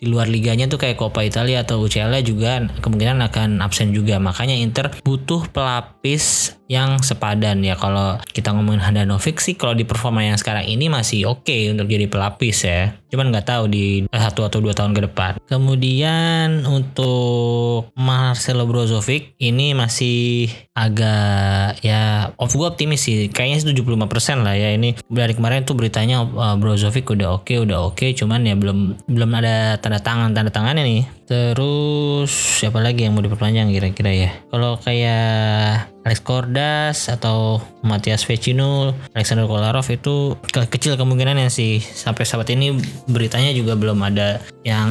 di 0.01 0.09
luar 0.09 0.27
liganya 0.27 0.67
tuh 0.67 0.81
kayak 0.81 0.97
Coppa 0.97 1.23
Italia 1.23 1.63
atau 1.63 1.85
UCL 1.85 2.17
juga 2.25 2.65
kemungkinan 2.81 3.21
akan 3.29 3.61
absen 3.61 3.93
juga. 3.93 4.17
Makanya 4.17 4.57
Inter 4.57 4.91
butuh 5.05 5.47
pelapis 5.53 6.57
yang 6.67 6.99
sepadan 7.01 7.63
ya. 7.63 7.79
Kalau 7.79 8.19
kita 8.35 8.51
ngomongin 8.51 8.83
Handanovic 8.83 9.39
sih 9.39 9.55
kalau 9.55 9.73
di 9.73 9.87
performa 9.87 10.27
yang 10.27 10.35
sekarang 10.35 10.67
ini 10.67 10.91
masih 10.91 11.31
oke 11.31 11.47
okay 11.47 11.71
untuk 11.71 11.87
jadi 11.87 12.11
pelapis 12.11 12.57
ya. 12.67 12.99
Cuman 13.07 13.31
nggak 13.31 13.47
tahu 13.47 13.71
di 13.71 14.05
satu 14.11 14.45
atau 14.45 14.59
dua 14.59 14.75
tahun 14.75 14.93
ke 14.93 15.07
depan. 15.09 15.33
Kemudian 15.47 16.67
untuk 16.67 17.95
Marcelo 17.95 18.67
Brozovic 18.67 19.39
ini 19.39 19.73
masih 19.73 20.51
agak 20.75 21.81
ya 21.81 22.35
of 22.37 22.51
gue 22.51 22.67
optimis 22.67 23.07
sih. 23.07 23.31
Kayaknya 23.31 23.73
75% 23.73 24.43
lah 24.43 24.59
ya 24.59 24.75
ini 24.75 24.99
dari 25.07 25.33
kemarin 25.33 25.63
tuh 25.63 25.79
beritanya 25.79 26.27
uh, 26.27 26.59
Brozovic 26.59 27.07
udah 27.07 27.41
oke, 27.41 27.47
okay, 27.47 27.63
udah 27.63 27.79
oke. 27.87 27.95
Okay 27.95 28.17
cuman 28.17 28.43
ya 28.49 28.57
belum 28.57 29.07
belum 29.07 29.31
ada 29.37 29.77
tanda 29.77 30.01
tangan 30.01 30.33
tanda 30.33 30.49
tangannya 30.49 30.83
nih 30.83 31.03
terus 31.29 32.33
siapa 32.33 32.81
lagi 32.81 33.05
yang 33.05 33.13
mau 33.13 33.23
diperpanjang 33.23 33.69
kira-kira 33.71 34.11
ya 34.11 34.31
kalau 34.49 34.81
kayak 34.81 35.93
Alex 36.07 36.23
Kordas 36.23 37.11
atau 37.11 37.59
Matias 37.83 38.23
Vecino, 38.23 38.95
Alexander 39.11 39.51
Kolarov 39.51 39.91
itu 39.91 40.39
ke 40.39 40.71
kecil 40.71 40.95
kemungkinannya 40.95 41.51
sih. 41.51 41.83
Sampai 41.83 42.23
saat 42.23 42.47
ini 42.55 42.79
beritanya 43.11 43.51
juga 43.51 43.75
belum 43.75 43.99
ada 44.07 44.39
yang 44.63 44.89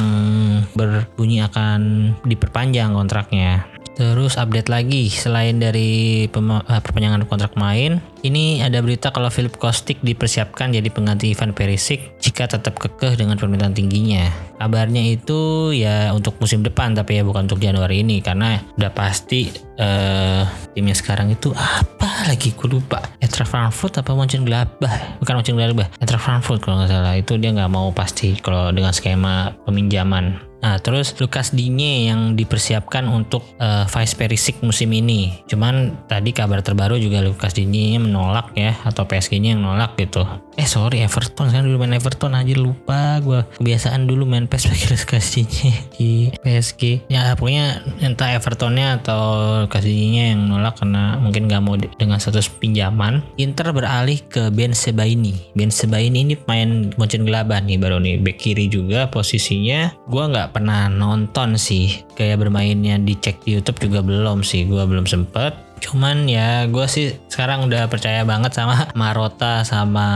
berbunyi 0.76 1.40
akan 1.40 2.12
diperpanjang 2.28 2.92
kontraknya 2.92 3.75
Terus 3.96 4.36
update 4.36 4.68
lagi 4.68 5.08
selain 5.08 5.56
dari 5.56 6.28
eh, 6.28 6.80
perpanjangan 6.84 7.24
kontrak 7.24 7.56
main, 7.56 7.96
ini 8.20 8.60
ada 8.60 8.84
berita 8.84 9.08
kalau 9.08 9.32
Philip 9.32 9.56
Kostik 9.56 10.04
dipersiapkan 10.04 10.68
jadi 10.68 10.84
pengganti 10.92 11.32
Ivan 11.32 11.56
Perisic 11.56 12.20
jika 12.20 12.44
tetap 12.44 12.76
kekeh 12.76 13.16
dengan 13.16 13.40
permintaan 13.40 13.72
tingginya. 13.72 14.28
Kabarnya 14.60 15.00
itu 15.00 15.72
ya 15.72 16.12
untuk 16.12 16.36
musim 16.40 16.60
depan 16.60 16.92
tapi 16.92 17.20
ya 17.20 17.22
bukan 17.24 17.48
untuk 17.48 17.60
Januari 17.60 18.04
ini 18.04 18.20
karena 18.20 18.60
udah 18.76 18.92
pasti 18.92 19.48
uh, 19.80 20.44
timnya 20.72 20.96
sekarang 20.96 21.32
itu 21.32 21.52
apa 21.56 22.28
lagi 22.28 22.52
gue 22.52 22.68
lupa. 22.68 23.00
Etra 23.20 23.48
Frankfurt 23.48 23.96
apa 24.00 24.12
Mönchengladbach? 24.12 25.20
Bukan 25.24 25.34
Mönchengladbach, 25.40 25.88
Etra 26.00 26.20
Frankfurt 26.20 26.60
kalau 26.64 26.84
nggak 26.84 26.92
salah. 26.92 27.16
Itu 27.16 27.40
dia 27.40 27.52
nggak 27.52 27.72
mau 27.72 27.92
pasti 27.92 28.36
kalau 28.40 28.72
dengan 28.72 28.92
skema 28.92 29.56
peminjaman 29.64 30.55
Nah, 30.66 30.82
terus 30.82 31.14
Lukas 31.22 31.54
Digne 31.54 32.10
yang 32.10 32.34
dipersiapkan 32.34 33.06
untuk 33.06 33.46
uh, 33.62 33.86
Vice 33.86 34.18
Perisic 34.18 34.58
musim 34.66 34.90
ini. 34.90 35.46
Cuman 35.46 35.94
tadi 36.10 36.34
kabar 36.34 36.58
terbaru 36.58 36.98
juga 36.98 37.22
Lukas 37.22 37.54
Digne 37.54 38.02
menolak 38.02 38.50
ya 38.58 38.74
atau 38.82 39.06
PSG-nya 39.06 39.54
yang 39.54 39.62
menolak 39.62 39.94
gitu. 39.94 40.26
Eh 40.58 40.66
sorry 40.66 41.06
Everton 41.06 41.54
kan 41.54 41.62
dulu 41.62 41.86
main 41.86 41.94
Everton 41.94 42.34
aja 42.34 42.50
lupa 42.58 43.22
gue 43.22 43.46
kebiasaan 43.62 44.10
dulu 44.10 44.26
main 44.26 44.48
PES 44.50 44.66
pakai 44.66 44.88
Lukas 44.90 45.26
Digne 45.38 45.70
di 45.94 46.34
PSG. 46.42 47.06
Ya 47.14 47.30
pokoknya 47.38 47.86
entah 48.02 48.34
Evertonnya 48.34 48.98
atau 48.98 49.22
Lukas 49.70 49.86
Digne 49.86 50.34
yang 50.34 50.50
menolak 50.50 50.82
karena 50.82 51.14
mungkin 51.22 51.46
gak 51.46 51.62
mau 51.62 51.78
dengan 51.78 52.18
status 52.18 52.50
pinjaman. 52.50 53.22
Inter 53.38 53.70
beralih 53.70 54.18
ke 54.26 54.50
Ben 54.50 54.74
Sebaini. 54.74 55.54
Ben 55.54 55.70
Sebaini 55.70 56.26
ini 56.26 56.34
main 56.50 56.90
Mönchengladbach 56.98 57.62
nih 57.62 57.78
baru 57.78 58.02
nih 58.02 58.18
back 58.18 58.42
kiri 58.42 58.66
juga 58.66 59.06
posisinya. 59.06 59.94
Gue 60.10 60.26
nggak 60.26 60.55
pernah 60.56 60.88
nonton 60.88 61.60
sih. 61.60 62.08
Kayak 62.16 62.48
bermainnya 62.48 62.96
dicek 62.96 63.44
di 63.44 63.60
YouTube 63.60 63.92
juga 63.92 64.00
belum 64.00 64.40
sih. 64.40 64.64
Gue 64.64 64.80
belum 64.88 65.04
sempet. 65.04 65.52
Cuman 65.76 66.24
ya 66.24 66.64
gue 66.64 66.88
sih 66.88 67.12
sekarang 67.28 67.68
udah 67.68 67.92
percaya 67.92 68.24
banget 68.24 68.56
sama 68.56 68.88
Marota 69.00 69.60
sama 69.68 70.08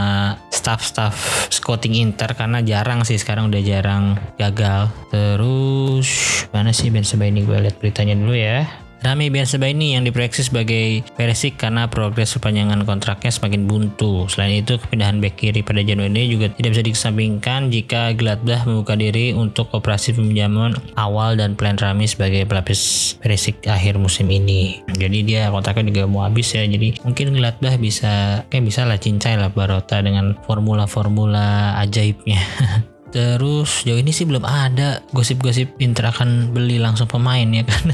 staff-staff 0.48 1.52
scouting 1.52 2.00
Inter 2.00 2.32
karena 2.32 2.64
jarang 2.64 3.04
sih 3.04 3.20
sekarang 3.20 3.52
udah 3.52 3.60
jarang 3.60 4.16
gagal. 4.40 4.88
Terus 5.12 6.08
mana 6.56 6.72
sih 6.72 6.88
Ben 6.88 7.04
ini? 7.04 7.44
Gue 7.44 7.60
lihat 7.60 7.76
beritanya 7.76 8.16
dulu 8.16 8.32
ya 8.32 8.89
Rami 9.00 9.32
ini 9.32 9.96
yang 9.96 10.04
diproyeksi 10.04 10.52
sebagai 10.52 11.00
Perisic 11.16 11.56
karena 11.56 11.88
progres 11.88 12.36
perpanjangan 12.36 12.84
kontraknya 12.84 13.32
semakin 13.32 13.64
buntu. 13.64 14.28
Selain 14.28 14.60
itu, 14.60 14.76
kepindahan 14.76 15.24
bek 15.24 15.40
kiri 15.40 15.64
pada 15.64 15.80
Januari 15.80 16.12
ini 16.12 16.36
juga 16.36 16.52
tidak 16.52 16.76
bisa 16.76 16.84
dikesampingkan 16.84 17.72
jika 17.72 18.12
Gladbach 18.12 18.68
membuka 18.68 19.00
diri 19.00 19.32
untuk 19.32 19.72
operasi 19.72 20.12
peminjaman 20.12 20.76
awal 21.00 21.40
dan 21.40 21.56
plan 21.56 21.80
Rami 21.80 22.04
sebagai 22.04 22.44
pelapis 22.44 23.16
Perisic 23.24 23.64
akhir 23.64 23.96
musim 23.96 24.28
ini. 24.28 24.84
Jadi 24.92 25.24
dia 25.24 25.48
kontraknya 25.48 25.88
juga 25.88 26.04
mau 26.04 26.28
habis 26.28 26.52
ya. 26.52 26.68
Jadi 26.68 27.00
mungkin 27.00 27.32
Gladbach 27.32 27.80
bisa 27.80 28.44
kayak 28.52 28.64
bisa 28.68 28.84
lah 28.84 29.00
cincai 29.00 29.40
lah 29.40 29.48
Barota 29.48 30.04
dengan 30.04 30.36
formula-formula 30.44 31.80
ajaibnya. 31.80 32.40
Terus 33.10 33.82
jauh 33.82 33.98
ini 33.98 34.14
sih 34.14 34.22
belum 34.22 34.46
ada 34.46 35.02
gosip-gosip 35.10 35.82
Inter 35.82 36.14
akan 36.14 36.54
beli 36.54 36.78
langsung 36.78 37.10
pemain 37.10 37.48
ya 37.50 37.66
kan. 37.66 37.90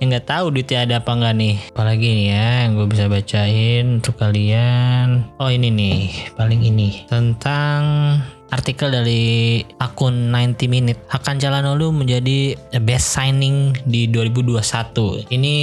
Yang 0.00 0.16
nggak 0.16 0.32
tahu 0.32 0.48
duitnya 0.48 0.88
ada 0.88 0.94
apa 1.04 1.12
nggak 1.12 1.34
nih. 1.36 1.56
Apalagi 1.76 2.08
nih 2.08 2.26
ya 2.32 2.48
yang 2.64 2.72
gue 2.80 2.86
bisa 2.88 3.04
bacain 3.06 4.00
untuk 4.00 4.16
kalian. 4.16 5.28
Oh 5.36 5.52
ini 5.52 5.68
nih 5.68 5.98
paling 6.40 6.64
ini 6.64 7.04
tentang 7.04 8.16
artikel 8.50 8.90
dari 8.90 9.62
akun 9.78 10.30
90 10.30 10.70
Minute, 10.70 11.00
Hakan 11.10 11.38
Calhanoglu 11.38 11.90
menjadi 11.94 12.54
best 12.82 13.14
signing 13.14 13.74
di 13.86 14.06
2021. 14.10 15.26
Ini 15.30 15.54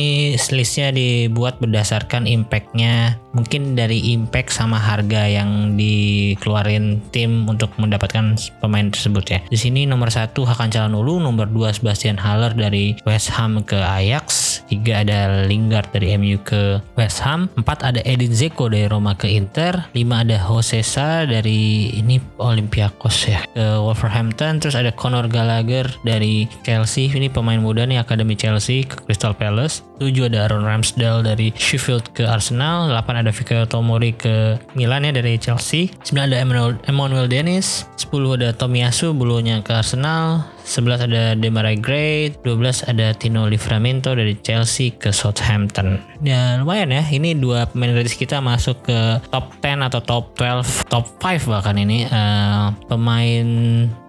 listnya 0.52 0.90
dibuat 0.92 1.60
berdasarkan 1.60 2.26
impactnya, 2.28 3.20
mungkin 3.36 3.76
dari 3.78 4.16
impact 4.16 4.52
sama 4.56 4.80
harga 4.80 5.28
yang 5.28 5.76
dikeluarin 5.78 7.04
tim 7.12 7.46
untuk 7.46 7.72
mendapatkan 7.78 8.36
pemain 8.60 8.90
tersebut 8.90 9.26
ya. 9.28 9.40
Di 9.48 9.60
sini 9.60 9.86
nomor 9.86 10.10
satu 10.10 10.48
Hakan 10.48 10.72
Calhanoglu, 10.72 11.20
nomor 11.22 11.48
dua 11.52 11.72
Sebastian 11.76 12.18
Haller 12.18 12.56
dari 12.56 12.98
West 13.06 13.30
Ham 13.36 13.62
ke 13.64 13.78
Ajax, 13.78 14.60
tiga 14.68 15.04
ada 15.04 15.46
Lingard 15.46 15.92
dari 15.94 16.16
MU 16.18 16.40
ke 16.42 16.80
West 16.96 17.24
Ham, 17.24 17.52
empat 17.60 17.84
ada 17.84 18.02
Edin 18.04 18.34
Zeko 18.34 18.68
dari 18.68 18.88
Roma 18.90 19.14
ke 19.16 19.30
Inter, 19.32 19.92
lima 19.94 20.24
ada 20.24 20.40
Josesa 20.42 21.28
dari 21.28 21.92
ini 21.94 22.20
Olympiakos 22.78 23.18
ya. 23.26 23.42
Ke 23.58 23.82
Wolverhampton, 23.82 24.62
terus 24.62 24.78
ada 24.78 24.94
Conor 24.94 25.26
Gallagher 25.34 25.90
dari 26.06 26.46
Chelsea, 26.62 27.10
ini 27.10 27.26
pemain 27.26 27.58
muda 27.58 27.90
nih 27.90 27.98
akademi 27.98 28.38
Chelsea 28.38 28.86
ke 28.86 29.02
Crystal 29.02 29.34
Palace, 29.34 29.82
7 29.98 30.30
ada 30.30 30.46
Aaron 30.46 30.62
Ramsdale 30.62 31.26
dari 31.26 31.50
Sheffield 31.58 32.14
ke 32.14 32.30
Arsenal, 32.30 32.94
8 32.94 33.26
ada 33.26 33.34
Fikayo 33.34 33.66
Tomori 33.66 34.14
ke 34.14 34.62
Milan 34.78 35.10
ya 35.10 35.12
dari 35.18 35.42
Chelsea, 35.42 35.90
9 36.06 36.30
ada 36.30 36.38
Emmanuel, 36.38 36.78
Emmanuel 36.86 37.26
Dennis, 37.26 37.90
10 37.98 38.38
ada 38.38 38.54
Tomiyasu 38.54 39.18
bulunya 39.18 39.58
ke 39.66 39.74
Arsenal, 39.74 40.46
11 40.68 41.08
ada 41.08 41.24
Demarai 41.40 41.80
Gray, 41.80 42.36
12 42.44 42.92
ada 42.92 43.16
Tino 43.16 43.48
Livramento 43.48 44.12
dari 44.12 44.36
Chelsea 44.44 44.92
ke 44.92 45.16
Southampton. 45.16 45.96
Ya 46.20 46.60
lumayan 46.60 46.92
ya, 46.92 47.08
ini 47.08 47.32
dua 47.40 47.72
pemain 47.72 47.96
gratis 47.96 48.20
kita 48.20 48.44
masuk 48.44 48.84
ke 48.84 49.24
top 49.32 49.56
10 49.64 49.88
atau 49.88 50.00
top 50.04 50.24
12, 50.36 50.92
top 50.92 51.08
5 51.24 51.48
bahkan 51.48 51.80
ini 51.80 52.04
uh, 52.12 52.76
pemain 52.92 53.48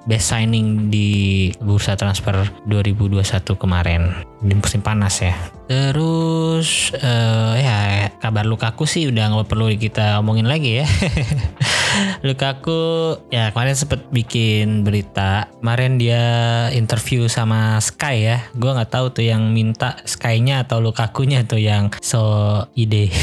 best 0.09 0.33
signing 0.33 0.89
di 0.89 1.53
bursa 1.61 1.95
transfer 1.95 2.49
2021 2.65 3.21
kemarin. 3.61 4.09
Di 4.41 4.57
musim 4.57 4.81
panas 4.81 5.21
ya. 5.21 5.37
Terus 5.69 6.97
uh, 6.97 7.53
ya 7.61 8.09
kabar 8.17 8.49
Lukaku 8.49 8.89
sih 8.89 9.05
udah 9.13 9.29
nggak 9.29 9.53
perlu 9.53 9.69
kita 9.77 10.17
omongin 10.25 10.49
lagi 10.49 10.81
ya. 10.81 10.87
Lukaku 12.27 13.15
ya 13.29 13.53
kemarin 13.53 13.77
sempet 13.77 14.09
bikin 14.09 14.81
berita. 14.81 15.53
Kemarin 15.61 16.01
dia 16.01 16.25
interview 16.73 17.29
sama 17.29 17.77
Sky 17.85 18.17
ya. 18.25 18.39
Gue 18.57 18.73
nggak 18.73 18.89
tahu 18.89 19.13
tuh 19.13 19.25
yang 19.29 19.53
minta 19.53 20.01
Sky-nya 20.09 20.65
atau 20.65 20.81
Lukaku-nya 20.81 21.45
tuh 21.45 21.61
yang 21.61 21.93
so 22.01 22.65
ide. 22.73 23.13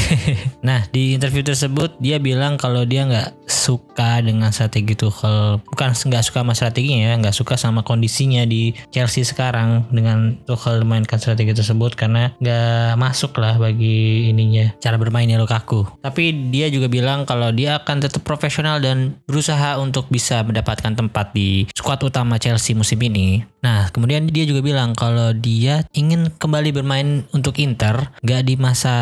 Nah 0.66 0.86
di 0.90 1.14
interview 1.14 1.46
tersebut 1.46 1.98
dia 2.02 2.18
bilang 2.18 2.58
kalau 2.58 2.82
dia 2.82 3.06
nggak 3.06 3.46
suka 3.46 4.22
dengan 4.22 4.54
strategi 4.54 4.94
Tuchel. 4.94 5.62
Bukan 5.66 5.90
nggak 5.94 6.22
suka 6.22 6.42
sama 6.46 6.54
strateginya 6.76 7.08
ya 7.08 7.14
nggak 7.16 7.32
suka 7.32 7.56
sama 7.56 7.80
kondisinya 7.80 8.44
di 8.44 8.76
Chelsea 8.92 9.24
sekarang 9.24 9.88
dengan 9.88 10.36
Tuchel 10.44 10.84
memainkan 10.84 11.16
strategi 11.16 11.56
tersebut 11.56 11.96
karena 11.96 12.36
nggak 12.36 13.00
masuk 13.00 13.32
lah 13.40 13.56
bagi 13.56 14.28
ininya 14.28 14.76
cara 14.76 15.00
bermainnya 15.00 15.40
Lukaku 15.40 15.88
tapi 16.04 16.52
dia 16.52 16.68
juga 16.68 16.92
bilang 16.92 17.24
kalau 17.24 17.48
dia 17.48 17.80
akan 17.80 18.04
tetap 18.04 18.20
profesional 18.28 18.76
dan 18.84 19.16
berusaha 19.24 19.80
untuk 19.80 20.12
bisa 20.12 20.44
mendapatkan 20.44 20.92
tempat 20.92 21.32
di 21.32 21.64
skuad 21.72 22.02
utama 22.02 22.36
Chelsea 22.36 22.76
musim 22.76 22.98
ini. 23.00 23.46
Nah, 23.62 23.90
kemudian 23.90 24.30
dia 24.30 24.46
juga 24.46 24.62
bilang 24.62 24.94
kalau 24.94 25.34
dia 25.34 25.82
ingin 25.94 26.30
kembali 26.34 26.70
bermain 26.70 27.26
untuk 27.34 27.58
Inter, 27.58 28.14
gak 28.22 28.46
di 28.46 28.54
masa 28.54 28.94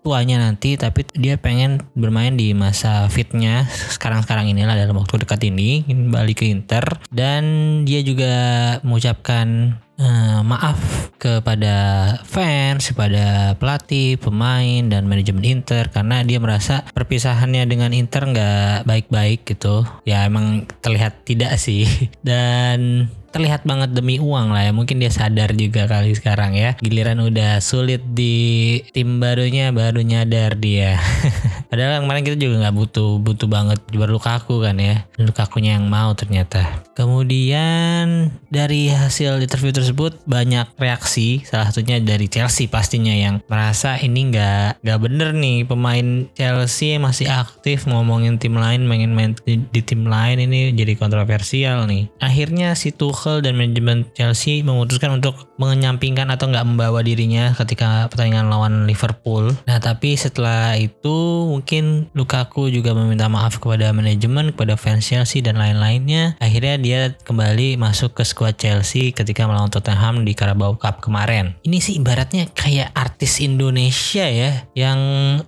tuanya 0.00 0.40
nanti, 0.40 0.80
tapi 0.80 1.04
dia 1.12 1.36
pengen 1.36 1.84
bermain 1.92 2.32
di 2.32 2.56
masa 2.56 3.08
fitnya 3.12 3.68
sekarang-sekarang 3.68 4.48
inilah 4.48 4.76
dalam 4.76 4.96
waktu 4.96 5.20
dekat 5.24 5.44
ini, 5.48 5.84
ingin 5.84 6.08
balik 6.08 6.40
ke 6.40 6.48
Inter. 6.48 6.84
Dan 7.08 7.44
dia 7.86 8.00
juga 8.02 8.34
mengucapkan 8.82 9.78
uh, 9.98 10.40
maaf 10.46 10.78
kepada 11.18 11.76
fans, 12.22 12.94
kepada 12.94 13.58
pelatih, 13.58 14.16
pemain 14.16 14.86
dan 14.86 15.10
manajemen 15.10 15.44
Inter 15.44 15.90
karena 15.90 16.22
dia 16.22 16.38
merasa 16.38 16.86
perpisahannya 16.94 17.66
dengan 17.66 17.90
Inter 17.90 18.30
nggak 18.30 18.86
baik-baik 18.86 19.44
gitu. 19.44 19.82
Ya 20.06 20.24
emang 20.24 20.70
terlihat 20.80 21.26
tidak 21.26 21.58
sih. 21.58 21.84
Dan 22.22 23.10
terlihat 23.28 23.68
banget 23.68 23.92
demi 23.92 24.16
uang 24.16 24.56
lah 24.56 24.64
ya 24.64 24.72
mungkin 24.72 25.04
dia 25.04 25.12
sadar 25.12 25.52
juga 25.52 25.84
kali 25.84 26.16
sekarang 26.16 26.56
ya 26.56 26.80
giliran 26.80 27.20
udah 27.20 27.60
sulit 27.60 28.00
di 28.16 28.80
tim 28.96 29.20
barunya 29.20 29.68
baru 29.68 30.00
nyadar 30.00 30.56
dia 30.56 30.96
padahal 31.68 32.04
kemarin 32.04 32.24
kita 32.24 32.36
juga 32.36 32.54
nggak 32.66 32.76
butuh 32.76 33.10
butuh 33.22 33.48
banget 33.48 33.78
baru 33.92 34.18
Lukaku 34.18 34.64
kan 34.64 34.76
ya. 34.82 35.06
Lukakunya 35.20 35.78
yang 35.78 35.86
mau 35.86 36.10
ternyata. 36.16 36.82
Kemudian 36.98 38.34
dari 38.50 38.90
hasil 38.90 39.38
interview 39.38 39.70
tersebut 39.70 40.18
banyak 40.26 40.66
reaksi. 40.80 41.46
Salah 41.46 41.70
satunya 41.70 42.02
dari 42.02 42.26
Chelsea 42.26 42.66
pastinya 42.66 43.14
yang 43.14 43.38
merasa 43.46 43.94
ini 44.00 44.34
nggak 44.34 44.82
nggak 44.82 44.98
bener 44.98 45.30
nih 45.36 45.62
pemain 45.68 46.26
Chelsea 46.34 46.98
masih 46.98 47.30
aktif 47.30 47.86
ngomongin 47.86 48.42
tim 48.42 48.58
lain 48.58 48.88
main 48.88 49.10
main 49.14 49.38
di, 49.46 49.62
di 49.70 49.80
tim 49.84 50.08
lain 50.08 50.42
ini 50.42 50.74
jadi 50.74 50.98
kontroversial 50.98 51.86
nih. 51.86 52.10
Akhirnya 52.18 52.74
si 52.74 52.90
Tuchel 52.90 53.44
dan 53.44 53.54
manajemen 53.54 54.08
Chelsea 54.18 54.66
memutuskan 54.66 55.22
untuk 55.22 55.54
menyampingkan 55.58 56.30
atau 56.30 56.50
nggak 56.50 56.66
membawa 56.66 57.02
dirinya 57.02 57.54
ketika 57.54 58.06
pertandingan 58.10 58.50
lawan 58.50 58.86
Liverpool. 58.86 59.54
Nah 59.66 59.78
tapi 59.78 60.14
setelah 60.14 60.74
itu 60.78 61.57
mungkin 61.58 62.06
Lukaku 62.14 62.70
juga 62.70 62.94
meminta 62.94 63.26
maaf 63.26 63.58
kepada 63.58 63.90
manajemen, 63.90 64.54
kepada 64.54 64.78
fans 64.78 65.10
Chelsea 65.10 65.42
dan 65.42 65.58
lain-lainnya. 65.58 66.38
Akhirnya 66.38 66.78
dia 66.78 67.00
kembali 67.26 67.74
masuk 67.74 68.14
ke 68.14 68.22
skuad 68.22 68.54
Chelsea 68.54 69.10
ketika 69.10 69.42
melawan 69.50 69.66
Tottenham 69.66 70.22
di 70.22 70.38
Carabao 70.38 70.78
Cup 70.78 71.02
kemarin. 71.02 71.58
Ini 71.66 71.78
sih 71.82 71.98
ibaratnya 71.98 72.46
kayak 72.54 72.94
artis 72.94 73.42
Indonesia 73.42 74.28
ya 74.30 74.70
yang 74.78 75.00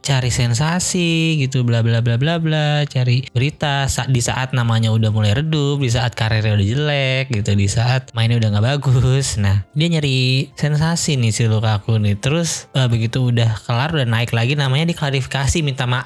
cari 0.03 0.35
sensasi 0.35 1.39
gitu 1.39 1.63
bla 1.63 1.87
bla 1.87 2.03
bla 2.03 2.19
bla 2.19 2.43
bla, 2.43 2.83
cari 2.91 3.31
berita 3.31 3.87
di 4.11 4.19
saat 4.19 4.51
namanya 4.51 4.91
udah 4.91 5.15
mulai 5.15 5.39
redup, 5.39 5.79
di 5.79 5.91
saat 5.93 6.19
karirnya 6.19 6.59
udah 6.59 6.67
jelek 6.67 7.25
gitu 7.31 7.55
di 7.55 7.69
saat 7.71 8.11
mainnya 8.19 8.41
udah 8.41 8.49
nggak 8.57 8.67
bagus. 8.67 9.39
Nah, 9.39 9.63
dia 9.79 9.87
nyari 9.87 10.51
sensasi 10.59 11.15
nih 11.21 11.31
si 11.31 11.47
Lukaku 11.47 12.03
nih. 12.03 12.19
Terus 12.19 12.67
uh, 12.75 12.91
begitu 12.91 13.31
udah 13.31 13.63
kelar 13.63 13.95
udah 13.95 14.09
naik 14.09 14.35
lagi 14.35 14.57
namanya 14.57 14.91
diklarifikasi 14.91 15.61
minta 15.63 15.85
maaf 15.85 16.00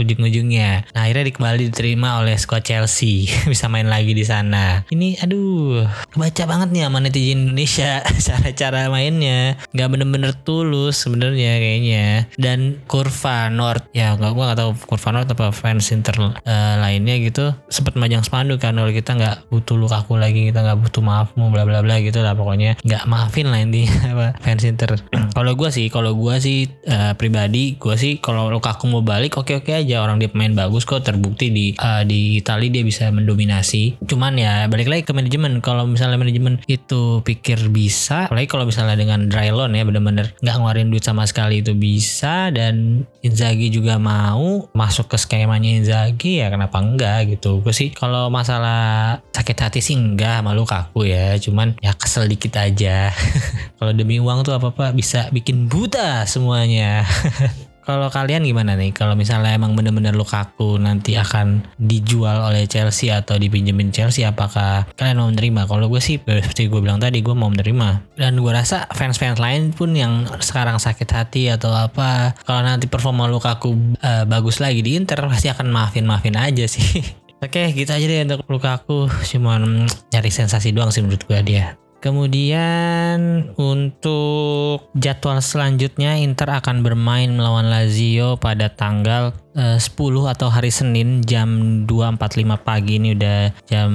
ujung-ujungnya. 0.00 0.88
Nah, 0.96 1.04
akhirnya 1.04 1.28
kembali 1.28 1.68
diterima 1.68 2.24
oleh 2.24 2.40
squad 2.40 2.64
Chelsea. 2.64 3.28
Bisa 3.52 3.68
main 3.68 3.92
lagi 3.92 4.16
di 4.16 4.24
sana. 4.24 4.88
Ini 4.88 5.20
aduh, 5.20 5.84
kebaca 6.08 6.44
banget 6.48 6.68
nih 6.72 6.82
sama 6.88 6.98
netizen 7.04 7.52
Indonesia 7.52 8.00
cara-cara 8.32 8.88
mainnya. 8.88 9.60
Nggak 9.76 9.88
bener-bener 9.92 10.32
tulus 10.32 11.04
sebenarnya 11.04 11.60
kayaknya. 11.60 12.06
Dan 12.40 12.80
kurva 12.88 13.52
North 13.52 13.92
ya 13.92 14.16
nggak 14.16 14.32
gua 14.32 14.44
nggak 14.52 14.60
tahu 14.64 14.70
kurva 14.88 15.10
North 15.12 15.28
apa 15.36 15.52
fans 15.52 15.92
Inter 15.92 16.16
uh, 16.16 16.32
lainnya 16.80 17.20
gitu 17.20 17.52
sempat 17.68 17.92
majang 18.00 18.24
spanduk 18.24 18.62
kan 18.62 18.72
kalau 18.72 18.88
kita 18.88 19.12
nggak 19.12 19.36
butuh 19.52 19.76
Lukaku 19.76 20.16
lagi 20.16 20.48
kita 20.48 20.64
nggak 20.64 20.78
butuh 20.80 20.94
butuh 20.94 21.02
maafmu 21.02 21.50
bla 21.50 21.66
bla 21.66 21.82
bla 21.82 21.98
gitu 21.98 22.22
lah 22.22 22.38
pokoknya 22.38 22.78
nggak 22.86 23.02
maafin 23.10 23.50
lah 23.50 23.58
apa 24.14 24.38
fans 24.38 24.62
Inter 24.62 24.94
kalau 25.36 25.58
gue 25.58 25.66
sih 25.74 25.90
kalau 25.90 26.14
gue 26.14 26.38
sih 26.38 26.70
uh, 26.86 27.18
pribadi 27.18 27.74
gue 27.74 27.98
sih 27.98 28.22
kalau 28.22 28.46
Lukaku 28.46 28.86
mau 28.86 29.02
balik 29.02 29.33
oke 29.34 29.62
oke 29.62 29.70
aja. 29.74 30.02
Orang 30.02 30.22
dia 30.22 30.30
pemain 30.30 30.52
bagus 30.54 30.86
kok 30.86 31.02
terbukti 31.02 31.50
di 31.50 31.66
uh, 31.78 32.06
di 32.06 32.38
Italia 32.38 32.70
dia 32.70 32.84
bisa 32.86 33.10
mendominasi. 33.10 33.98
Cuman 34.06 34.38
ya 34.38 34.66
balik 34.70 34.88
lagi 34.90 35.02
ke 35.02 35.12
manajemen. 35.16 35.58
Kalau 35.58 35.88
misalnya 35.88 36.20
manajemen 36.20 36.62
itu 36.70 37.24
pikir 37.26 37.70
bisa 37.72 38.30
apalagi 38.30 38.48
kalau 38.48 38.64
misalnya 38.68 38.94
dengan 38.94 39.26
dry 39.26 39.50
loan 39.50 39.74
ya 39.74 39.82
bener-bener 39.82 40.32
nggak 40.40 40.54
ngeluarin 40.54 40.88
duit 40.92 41.04
sama 41.04 41.26
sekali 41.26 41.60
itu 41.64 41.74
bisa. 41.74 42.54
Dan 42.54 43.06
Inzaghi 43.24 43.72
juga 43.72 43.98
mau 43.98 44.68
masuk 44.76 45.10
ke 45.10 45.16
skemanya 45.18 45.70
Inzaghi 45.74 46.44
ya 46.44 46.52
kenapa 46.52 46.78
enggak 46.80 47.34
gitu. 47.34 47.60
Gue 47.64 47.74
sih 47.74 47.90
kalau 47.90 48.28
masalah 48.30 49.18
sakit 49.34 49.58
hati 49.58 49.80
sih 49.82 49.98
enggak 49.98 50.44
malu 50.44 50.62
aku 50.68 51.04
ya. 51.08 51.34
Cuman 51.42 51.76
ya 51.82 51.92
kesel 51.96 52.30
dikit 52.30 52.56
aja. 52.58 53.10
Kalau 53.78 53.92
demi 53.92 54.16
uang 54.16 54.46
tuh 54.46 54.56
apa 54.56 54.72
apa 54.72 54.96
bisa 54.96 55.28
bikin 55.28 55.68
buta 55.68 56.24
semuanya 56.24 57.04
Kalau 57.84 58.08
kalian 58.08 58.48
gimana 58.48 58.80
nih? 58.80 58.96
Kalau 58.96 59.12
misalnya 59.12 59.52
emang 59.52 59.76
bener-bener 59.76 60.16
Lukaku 60.16 60.80
nanti 60.80 61.20
akan 61.20 61.68
dijual 61.76 62.40
oleh 62.48 62.64
Chelsea 62.64 63.12
atau 63.12 63.36
dipinjemin 63.36 63.92
Chelsea, 63.92 64.24
apakah 64.24 64.88
kalian 64.96 65.20
mau 65.20 65.28
menerima? 65.28 65.68
Kalau 65.68 65.92
gue 65.92 66.00
sih 66.00 66.16
seperti 66.16 66.72
gue 66.72 66.80
bilang 66.80 66.96
tadi, 66.96 67.20
gue 67.20 67.36
mau 67.36 67.52
menerima. 67.52 68.16
Dan 68.16 68.40
gue 68.40 68.52
rasa 68.52 68.88
fans-fans 68.88 69.36
lain 69.36 69.76
pun 69.76 69.92
yang 69.92 70.24
sekarang 70.40 70.80
sakit 70.80 71.08
hati 71.12 71.52
atau 71.52 71.76
apa, 71.76 72.32
kalau 72.48 72.64
nanti 72.64 72.88
performa 72.88 73.28
Lukaku 73.28 73.76
uh, 74.00 74.24
bagus 74.24 74.64
lagi 74.64 74.80
di 74.80 74.96
Inter, 74.96 75.20
pasti 75.28 75.52
akan 75.52 75.68
maafin-maafin 75.68 76.40
aja 76.40 76.64
sih. 76.64 77.04
Oke, 77.44 77.76
gitu 77.76 77.92
aja 77.92 78.06
deh 78.08 78.24
untuk 78.24 78.48
Lukaku. 78.48 79.12
Cuman 79.28 79.84
nyari 80.08 80.30
sensasi 80.32 80.72
doang 80.72 80.88
sih 80.88 81.04
menurut 81.04 81.28
gue 81.28 81.40
dia. 81.44 81.76
Kemudian 82.04 83.48
untuk 83.56 84.92
jadwal 84.92 85.40
selanjutnya 85.40 86.20
Inter 86.20 86.52
akan 86.52 86.84
bermain 86.84 87.32
melawan 87.32 87.72
Lazio 87.72 88.36
pada 88.36 88.68
tanggal 88.68 89.32
uh, 89.54 89.78
10 89.78 90.34
atau 90.34 90.48
hari 90.50 90.70
Senin 90.70 91.22
jam 91.22 91.82
2.45 91.86 92.66
pagi 92.66 92.98
ini 92.98 93.14
udah 93.16 93.54
jam 93.66 93.90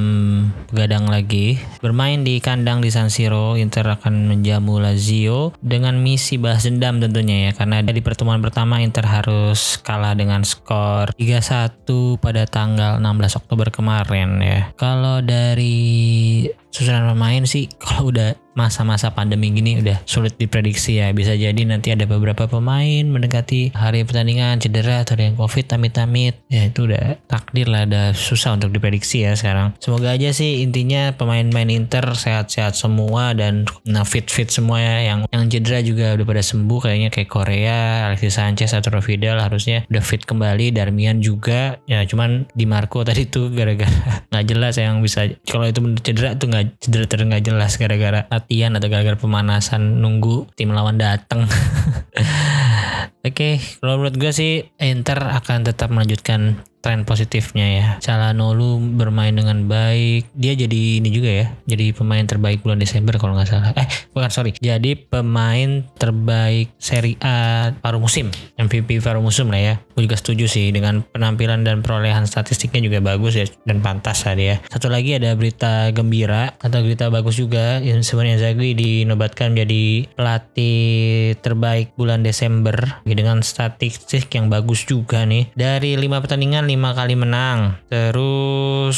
begadang 0.71 1.07
lagi. 1.07 1.59
Bermain 1.83 2.23
di 2.23 2.39
kandang 2.39 2.79
di 2.81 2.89
San 2.89 3.11
Siro, 3.11 3.59
Inter 3.59 3.85
akan 3.85 4.27
menjamu 4.27 4.79
Lazio 4.79 5.53
dengan 5.59 5.99
misi 5.99 6.39
balas 6.39 6.65
dendam 6.65 7.03
tentunya 7.03 7.49
ya 7.49 7.51
karena 7.55 7.83
di 7.83 8.01
pertemuan 8.03 8.39
pertama 8.39 8.79
Inter 8.79 9.05
harus 9.05 9.77
kalah 9.83 10.15
dengan 10.15 10.43
skor 10.47 11.11
3-1 11.15 12.19
pada 12.19 12.43
tanggal 12.47 12.97
16 12.97 13.39
Oktober 13.39 13.67
kemarin 13.69 14.39
ya. 14.39 14.59
Kalau 14.79 15.19
dari 15.19 16.47
susunan 16.69 17.13
pemain 17.13 17.43
sih 17.43 17.67
kalau 17.81 18.13
udah 18.13 18.37
masa-masa 18.59 19.15
pandemi 19.15 19.55
gini 19.55 19.79
udah 19.79 20.03
sulit 20.03 20.35
diprediksi 20.35 20.99
ya. 20.99 21.15
Bisa 21.15 21.39
jadi 21.39 21.63
nanti 21.63 21.95
ada 21.95 22.03
beberapa 22.03 22.51
pemain 22.51 23.07
mendekati 23.07 23.71
hari 23.71 24.03
pertandingan 24.03 24.59
cedera 24.59 25.07
atau 25.07 25.15
ada 25.15 25.31
yang 25.31 25.39
covid 25.39 25.63
tamit-tamit 25.71 26.35
ya 26.51 26.67
itu 26.67 26.91
udah 26.91 27.15
takdir 27.31 27.71
lah 27.71 27.87
udah 27.87 28.11
susah 28.11 28.59
untuk 28.59 28.75
diprediksi 28.75 29.23
ya 29.23 29.39
sekarang. 29.39 29.71
Semoga 29.79 30.11
aja 30.11 30.35
sih 30.35 30.59
intinya 30.59 31.15
pemain-pemain 31.15 31.71
Inter 31.71 32.03
sehat-sehat 32.03 32.75
semua 32.75 33.31
dan 33.31 33.63
nah 33.87 34.03
fit-fit 34.03 34.51
semua 34.51 34.83
ya. 34.83 35.15
Yang 35.15 35.19
yang 35.31 35.43
cedera 35.47 35.79
juga 35.79 36.05
udah 36.19 36.25
pada 36.27 36.43
sembuh 36.43 36.79
kayaknya 36.83 37.09
kayak 37.15 37.29
Korea 37.31 37.77
Alexis 38.11 38.35
Sanchez 38.35 38.75
atau 38.75 38.91
Vidal 38.99 39.39
harusnya 39.39 39.87
udah 39.87 40.03
fit 40.03 40.27
kembali. 40.27 40.75
Darmian 40.75 41.23
juga. 41.23 41.79
Ya 41.87 42.03
cuman 42.03 42.51
di 42.51 42.67
Marco 42.67 43.05
tadi 43.07 43.29
tuh 43.29 43.53
gara-gara 43.53 44.27
nggak 44.33 44.45
jelas 44.45 44.75
yang 44.81 44.99
bisa 44.99 45.29
kalau 45.47 45.69
itu 45.69 45.79
cedera 46.03 46.35
tuh 46.35 46.51
nggak 46.51 46.65
cedera 46.81 47.05
terus 47.07 47.25
nggak 47.29 47.43
jelas 47.45 47.71
gara-gara 47.77 48.25
latihan 48.49 48.73
atau 48.73 48.89
gara-gara 48.89 49.13
pemanasan 49.13 50.01
nunggu 50.01 50.49
tim 50.57 50.73
lawan 50.73 50.97
datang. 50.97 51.45
Oke, 53.21 53.29
okay, 53.29 53.53
kalau 53.77 54.01
menurut 54.01 54.17
gue 54.17 54.33
sih 54.33 54.65
Inter 54.81 55.21
akan 55.21 55.69
tetap 55.69 55.93
melanjutkan 55.93 56.57
tren 56.79 57.03
positifnya 57.03 57.67
ya. 57.67 57.87
Calhanoglu 57.99 58.79
bermain 58.95 59.35
dengan 59.35 59.67
baik. 59.67 60.31
Dia 60.35 60.55
jadi 60.55 61.03
ini 61.03 61.09
juga 61.11 61.29
ya. 61.29 61.45
Jadi 61.67 61.91
pemain 61.91 62.23
terbaik 62.23 62.63
bulan 62.63 62.79
Desember 62.79 63.15
kalau 63.19 63.35
nggak 63.35 63.49
salah. 63.51 63.71
Eh, 63.75 63.87
bukan 64.15 64.31
sorry. 64.31 64.51
Jadi 64.59 64.95
pemain 64.95 65.83
terbaik 65.99 66.71
Serie 66.79 67.19
A 67.19 67.71
paruh 67.75 67.99
musim. 67.99 68.31
MVP 68.55 69.03
paruh 69.03 69.23
musim 69.23 69.51
lah 69.51 69.59
ya. 69.59 69.73
Gue 69.95 70.07
juga 70.07 70.15
setuju 70.15 70.47
sih 70.47 70.71
dengan 70.71 71.03
penampilan 71.03 71.67
dan 71.67 71.83
perolehan 71.83 72.23
statistiknya 72.23 72.79
juga 72.79 72.99
bagus 73.03 73.35
ya 73.35 73.45
dan 73.67 73.83
pantas 73.83 74.23
lah 74.23 74.35
dia. 74.39 74.55
Satu 74.71 74.87
lagi 74.87 75.19
ada 75.19 75.35
berita 75.35 75.91
gembira 75.91 76.55
atau 76.63 76.79
berita 76.79 77.11
bagus 77.11 77.35
juga. 77.35 77.83
Yang 77.83 78.07
sebenarnya 78.07 78.37
Zagui 78.39 78.71
dinobatkan 78.77 79.51
menjadi 79.51 80.07
pelatih 80.15 81.35
terbaik 81.43 81.91
bulan 81.99 82.23
Desember 82.23 82.75
dengan 83.03 83.43
statistik 83.43 84.31
yang 84.31 84.47
bagus 84.47 84.87
juga 84.87 85.27
nih. 85.27 85.51
Dari 85.57 85.99
lima 85.99 86.23
pertandingan 86.23 86.68
5 86.69 86.77
kali 86.93 87.17
menang. 87.17 87.81
Terus 87.89 88.97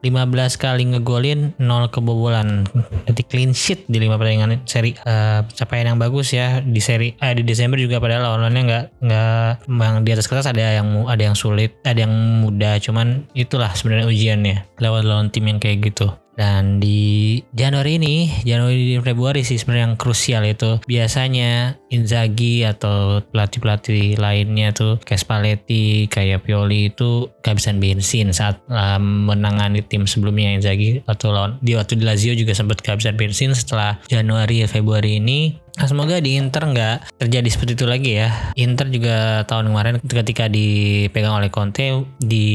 15 0.00 0.56
kali 0.56 0.82
ngegolin 0.96 1.52
0 1.60 1.92
kebobolan. 1.92 2.64
Jadi 3.04 3.22
clean 3.28 3.52
sheet 3.52 3.84
di 3.88 4.00
5 4.00 4.16
pertandingan 4.16 4.64
seri 4.64 4.96
uh, 5.04 5.44
capaian 5.52 5.92
yang 5.92 6.00
bagus 6.00 6.32
ya 6.32 6.64
di 6.64 6.80
seri 6.80 7.12
eh, 7.20 7.32
di 7.36 7.44
Desember 7.44 7.76
juga 7.76 8.00
padahal 8.00 8.36
lawannya 8.36 8.62
nggak 8.64 8.84
nggak 9.04 9.52
yang 9.68 9.96
di 10.04 10.10
atas 10.12 10.28
kertas 10.28 10.48
ada 10.48 10.60
yang 10.60 11.04
ada 11.04 11.22
yang 11.22 11.36
sulit, 11.36 11.76
ada 11.84 12.04
yang 12.04 12.12
mudah, 12.40 12.80
cuman 12.80 13.28
itulah 13.36 13.72
sebenarnya 13.72 14.08
ujiannya 14.08 14.56
lewat 14.80 15.02
lawan 15.04 15.28
tim 15.28 15.48
yang 15.48 15.60
kayak 15.60 15.84
gitu. 15.92 16.12
Dan 16.34 16.82
di 16.82 17.38
Januari 17.54 17.98
ini, 17.98 18.26
Januari 18.42 18.94
dan 18.94 19.06
Februari 19.06 19.46
sih 19.46 19.58
sebenarnya 19.58 19.94
yang 19.94 19.96
krusial 19.98 20.42
itu. 20.46 20.82
Biasanya 20.84 21.78
Inzaghi 21.94 22.66
atau 22.66 23.22
pelatih-pelatih 23.30 24.18
lainnya 24.18 24.74
tuh 24.74 24.98
kayak 25.02 25.22
Spalletti, 25.22 26.10
kayak 26.10 26.42
Pioli 26.42 26.90
itu 26.90 27.30
kehabisan 27.40 27.78
bensin 27.78 28.34
saat 28.34 28.58
uh, 28.66 28.98
menangani 28.98 29.86
tim 29.86 30.04
sebelumnya 30.10 30.58
Inzaghi 30.58 31.06
atau 31.06 31.30
lawan 31.30 31.56
di 31.62 31.78
waktu 31.78 31.98
di 31.98 32.04
Lazio 32.04 32.34
juga 32.34 32.52
sempat 32.52 32.82
kehabisan 32.82 33.14
bensin 33.14 33.54
setelah 33.54 34.02
Januari 34.10 34.66
Februari 34.66 35.22
ini 35.22 35.63
Nah, 35.74 35.90
semoga 35.90 36.22
di 36.22 36.38
Inter 36.38 36.70
nggak 36.70 37.18
terjadi 37.18 37.48
seperti 37.50 37.72
itu 37.74 37.86
lagi 37.90 38.10
ya. 38.22 38.30
Inter 38.54 38.86
juga 38.94 39.42
tahun 39.50 39.74
kemarin 39.74 39.94
ketika 40.06 40.46
dipegang 40.46 41.34
oleh 41.34 41.50
Conte 41.50 42.06
di 42.22 42.46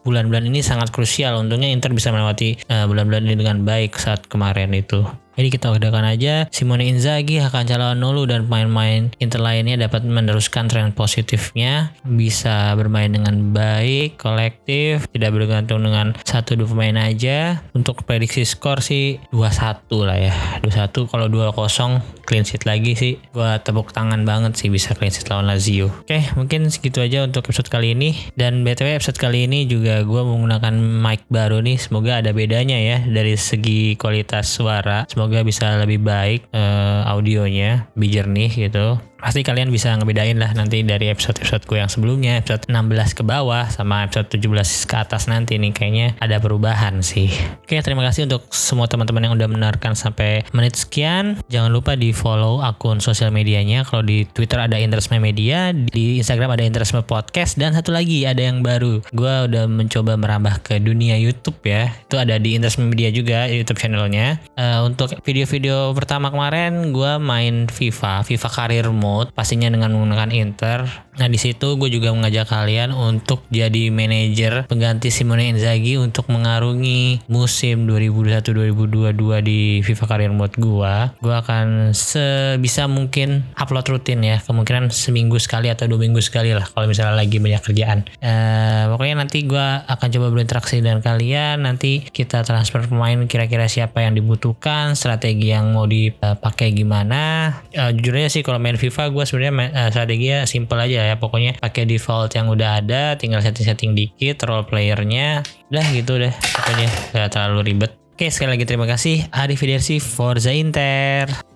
bulan-bulan 0.00 0.48
ini 0.48 0.64
sangat 0.64 0.88
krusial. 0.88 1.36
Untungnya 1.36 1.68
Inter 1.68 1.92
bisa 1.92 2.08
melewati 2.08 2.56
eh, 2.56 2.84
bulan-bulan 2.88 3.22
uh, 3.22 3.26
ini 3.28 3.34
dengan 3.36 3.56
baik 3.68 4.00
saat 4.00 4.24
kemarin 4.24 4.72
itu. 4.72 5.04
Jadi 5.38 5.48
kita 5.48 5.72
udahakan 5.72 6.04
aja 6.12 6.46
Simone 6.52 6.88
Inzaghi, 6.92 7.40
Hakan 7.40 7.64
Calhanoglu 7.64 8.28
dan 8.28 8.44
pemain-pemain 8.44 9.14
Inter 9.16 9.40
lainnya 9.40 9.80
dapat 9.80 10.04
meneruskan 10.04 10.68
tren 10.68 10.92
positifnya, 10.92 11.96
bisa 12.04 12.76
bermain 12.76 13.08
dengan 13.08 13.54
baik, 13.56 14.20
kolektif, 14.20 15.08
tidak 15.10 15.30
bergantung 15.32 15.80
dengan 15.80 16.12
satu 16.26 16.58
dua 16.58 16.68
pemain 16.68 17.08
aja. 17.08 17.64
Untuk 17.72 18.04
prediksi 18.04 18.44
skor 18.44 18.84
sih 18.84 19.22
2-1 19.32 19.88
lah 20.04 20.18
ya. 20.18 20.34
2-1 20.60 21.08
kalau 21.08 21.26
2-0 21.30 22.22
clean 22.28 22.44
sheet 22.44 22.68
lagi 22.68 22.92
sih. 22.94 23.14
Gua 23.32 23.58
tepuk 23.62 23.92
tangan 23.94 24.22
banget 24.28 24.58
sih 24.58 24.68
bisa 24.68 24.92
clean 24.92 25.14
sheet 25.14 25.28
lawan 25.32 25.48
Lazio. 25.48 25.88
Oke, 26.04 26.22
mungkin 26.34 26.68
segitu 26.68 27.00
aja 27.00 27.24
untuk 27.24 27.48
episode 27.48 27.70
kali 27.72 27.96
ini. 27.96 28.14
Dan 28.36 28.66
BTW 28.66 28.98
episode 28.98 29.18
kali 29.18 29.46
ini 29.46 29.64
juga 29.70 30.02
gue 30.02 30.22
menggunakan 30.22 30.74
mic 30.76 31.24
baru 31.30 31.62
nih. 31.62 31.78
Semoga 31.78 32.20
ada 32.20 32.34
bedanya 32.34 32.76
ya 32.76 33.00
dari 33.04 33.38
segi 33.38 33.94
kualitas 33.96 34.50
suara. 34.50 35.04
Semoga 35.06 35.21
semoga 35.22 35.46
bisa 35.46 35.78
lebih 35.78 36.02
baik 36.02 36.50
uh, 36.50 37.06
audionya, 37.06 37.86
lebih 37.94 38.10
jernih 38.10 38.50
gitu 38.50 38.98
pasti 39.22 39.46
kalian 39.46 39.70
bisa 39.70 39.94
ngebedain 39.94 40.34
lah 40.34 40.50
nanti 40.50 40.82
dari 40.82 41.06
episode-episode 41.06 41.62
gue 41.70 41.78
yang 41.78 41.86
sebelumnya. 41.86 42.42
Episode 42.42 42.66
16 42.66 43.14
ke 43.14 43.22
bawah 43.22 43.70
sama 43.70 44.02
episode 44.02 44.26
17 44.34 44.90
ke 44.90 44.96
atas 44.98 45.30
nanti 45.30 45.62
nih 45.62 45.70
kayaknya 45.70 46.18
ada 46.18 46.42
perubahan 46.42 46.98
sih. 47.06 47.30
Oke 47.62 47.78
terima 47.78 48.02
kasih 48.02 48.26
untuk 48.26 48.50
semua 48.50 48.90
teman-teman 48.90 49.30
yang 49.30 49.34
udah 49.38 49.46
mendengarkan 49.46 49.94
sampai 49.94 50.42
menit 50.50 50.74
sekian. 50.74 51.38
Jangan 51.46 51.70
lupa 51.70 51.94
di 51.94 52.10
follow 52.10 52.66
akun 52.66 52.98
sosial 52.98 53.30
medianya. 53.30 53.86
Kalau 53.86 54.02
di 54.02 54.26
Twitter 54.26 54.58
ada 54.58 54.74
Interisme 54.74 55.22
Media 55.22 55.70
di 55.70 56.18
Instagram 56.18 56.58
ada 56.58 56.66
Interisme 56.66 57.06
Podcast 57.06 57.54
dan 57.54 57.78
satu 57.78 57.94
lagi 57.94 58.26
ada 58.26 58.42
yang 58.42 58.66
baru. 58.66 59.06
Gue 59.14 59.34
udah 59.46 59.70
mencoba 59.70 60.18
merambah 60.18 60.66
ke 60.66 60.82
dunia 60.82 61.14
YouTube 61.14 61.62
ya. 61.62 61.94
Itu 62.10 62.18
ada 62.18 62.42
di 62.42 62.58
Interisme 62.58 62.90
Media 62.90 63.14
juga 63.14 63.46
YouTube 63.46 63.78
channelnya. 63.78 64.42
Uh, 64.58 64.90
untuk 64.90 65.14
video-video 65.22 65.94
pertama 65.94 66.34
kemarin 66.34 66.90
gue 66.90 67.12
main 67.22 67.70
FIFA 67.70 68.26
FIFA 68.26 68.50
Mode 68.90 69.11
mode 69.12 69.28
pastinya 69.36 69.68
dengan 69.68 69.92
menggunakan 69.92 70.32
Inter. 70.32 70.88
Nah 71.12 71.28
di 71.28 71.36
situ 71.36 71.76
gue 71.76 71.92
juga 71.92 72.08
mengajak 72.16 72.48
kalian 72.48 72.96
untuk 72.96 73.44
jadi 73.52 73.92
manajer 73.92 74.64
pengganti 74.64 75.12
Simone 75.12 75.52
Inzaghi 75.52 76.00
untuk 76.00 76.32
mengarungi 76.32 77.20
musim 77.28 77.84
2021-2022 77.84 79.44
di 79.44 79.60
FIFA 79.84 80.04
Career 80.08 80.32
Mode 80.32 80.56
gue. 80.56 80.94
Gue 81.20 81.34
akan 81.36 81.92
sebisa 81.92 82.88
mungkin 82.88 83.44
upload 83.60 83.92
rutin 83.92 84.24
ya, 84.24 84.40
kemungkinan 84.40 84.88
seminggu 84.88 85.36
sekali 85.36 85.68
atau 85.68 85.84
dua 85.84 86.00
minggu 86.00 86.24
sekali 86.24 86.56
lah 86.56 86.64
kalau 86.64 86.88
misalnya 86.88 87.18
lagi 87.18 87.36
banyak 87.36 87.60
kerjaan. 87.60 88.08
Uh, 88.24 88.96
pokoknya 88.96 89.20
nanti 89.20 89.44
gue 89.44 89.66
akan 89.84 90.08
coba 90.08 90.26
berinteraksi 90.32 90.80
dengan 90.80 91.04
kalian. 91.04 91.66
Nanti 91.66 92.06
kita 92.08 92.46
transfer 92.46 92.88
pemain 92.88 93.26
kira-kira 93.26 93.66
siapa 93.66 94.00
yang 94.00 94.14
dibutuhkan, 94.16 94.94
strategi 94.94 95.52
yang 95.52 95.74
mau 95.74 95.84
dipakai 95.84 96.72
gimana. 96.72 97.52
Uh, 97.74 97.90
jujur 97.92 98.16
aja 98.16 98.30
sih 98.30 98.42
kalau 98.46 98.62
main 98.62 98.78
FIFA 98.78 99.01
FIFA 99.02 99.18
gue 99.18 99.24
sebenarnya 99.26 99.54
uh, 99.74 99.88
strateginya 99.90 100.38
simple 100.46 100.78
aja 100.78 100.98
ya. 101.10 101.14
Pokoknya 101.18 101.58
pakai 101.58 101.82
default 101.90 102.38
yang 102.38 102.46
udah 102.46 102.78
ada 102.78 103.18
tinggal 103.18 103.42
setting-setting 103.42 103.98
dikit 103.98 104.46
role 104.46 104.62
playernya 104.62 105.42
udah 105.74 105.86
gitu 105.90 106.22
deh 106.22 106.30
pokoknya. 106.30 106.88
Gak 107.10 107.28
terlalu 107.34 107.74
ribet. 107.74 107.98
Oke 108.14 108.30
sekali 108.30 108.54
lagi 108.54 108.62
terima 108.62 108.86
kasih. 108.86 109.26
Arif 109.34 109.66
Forza 110.06 110.54
Inter 110.54 111.51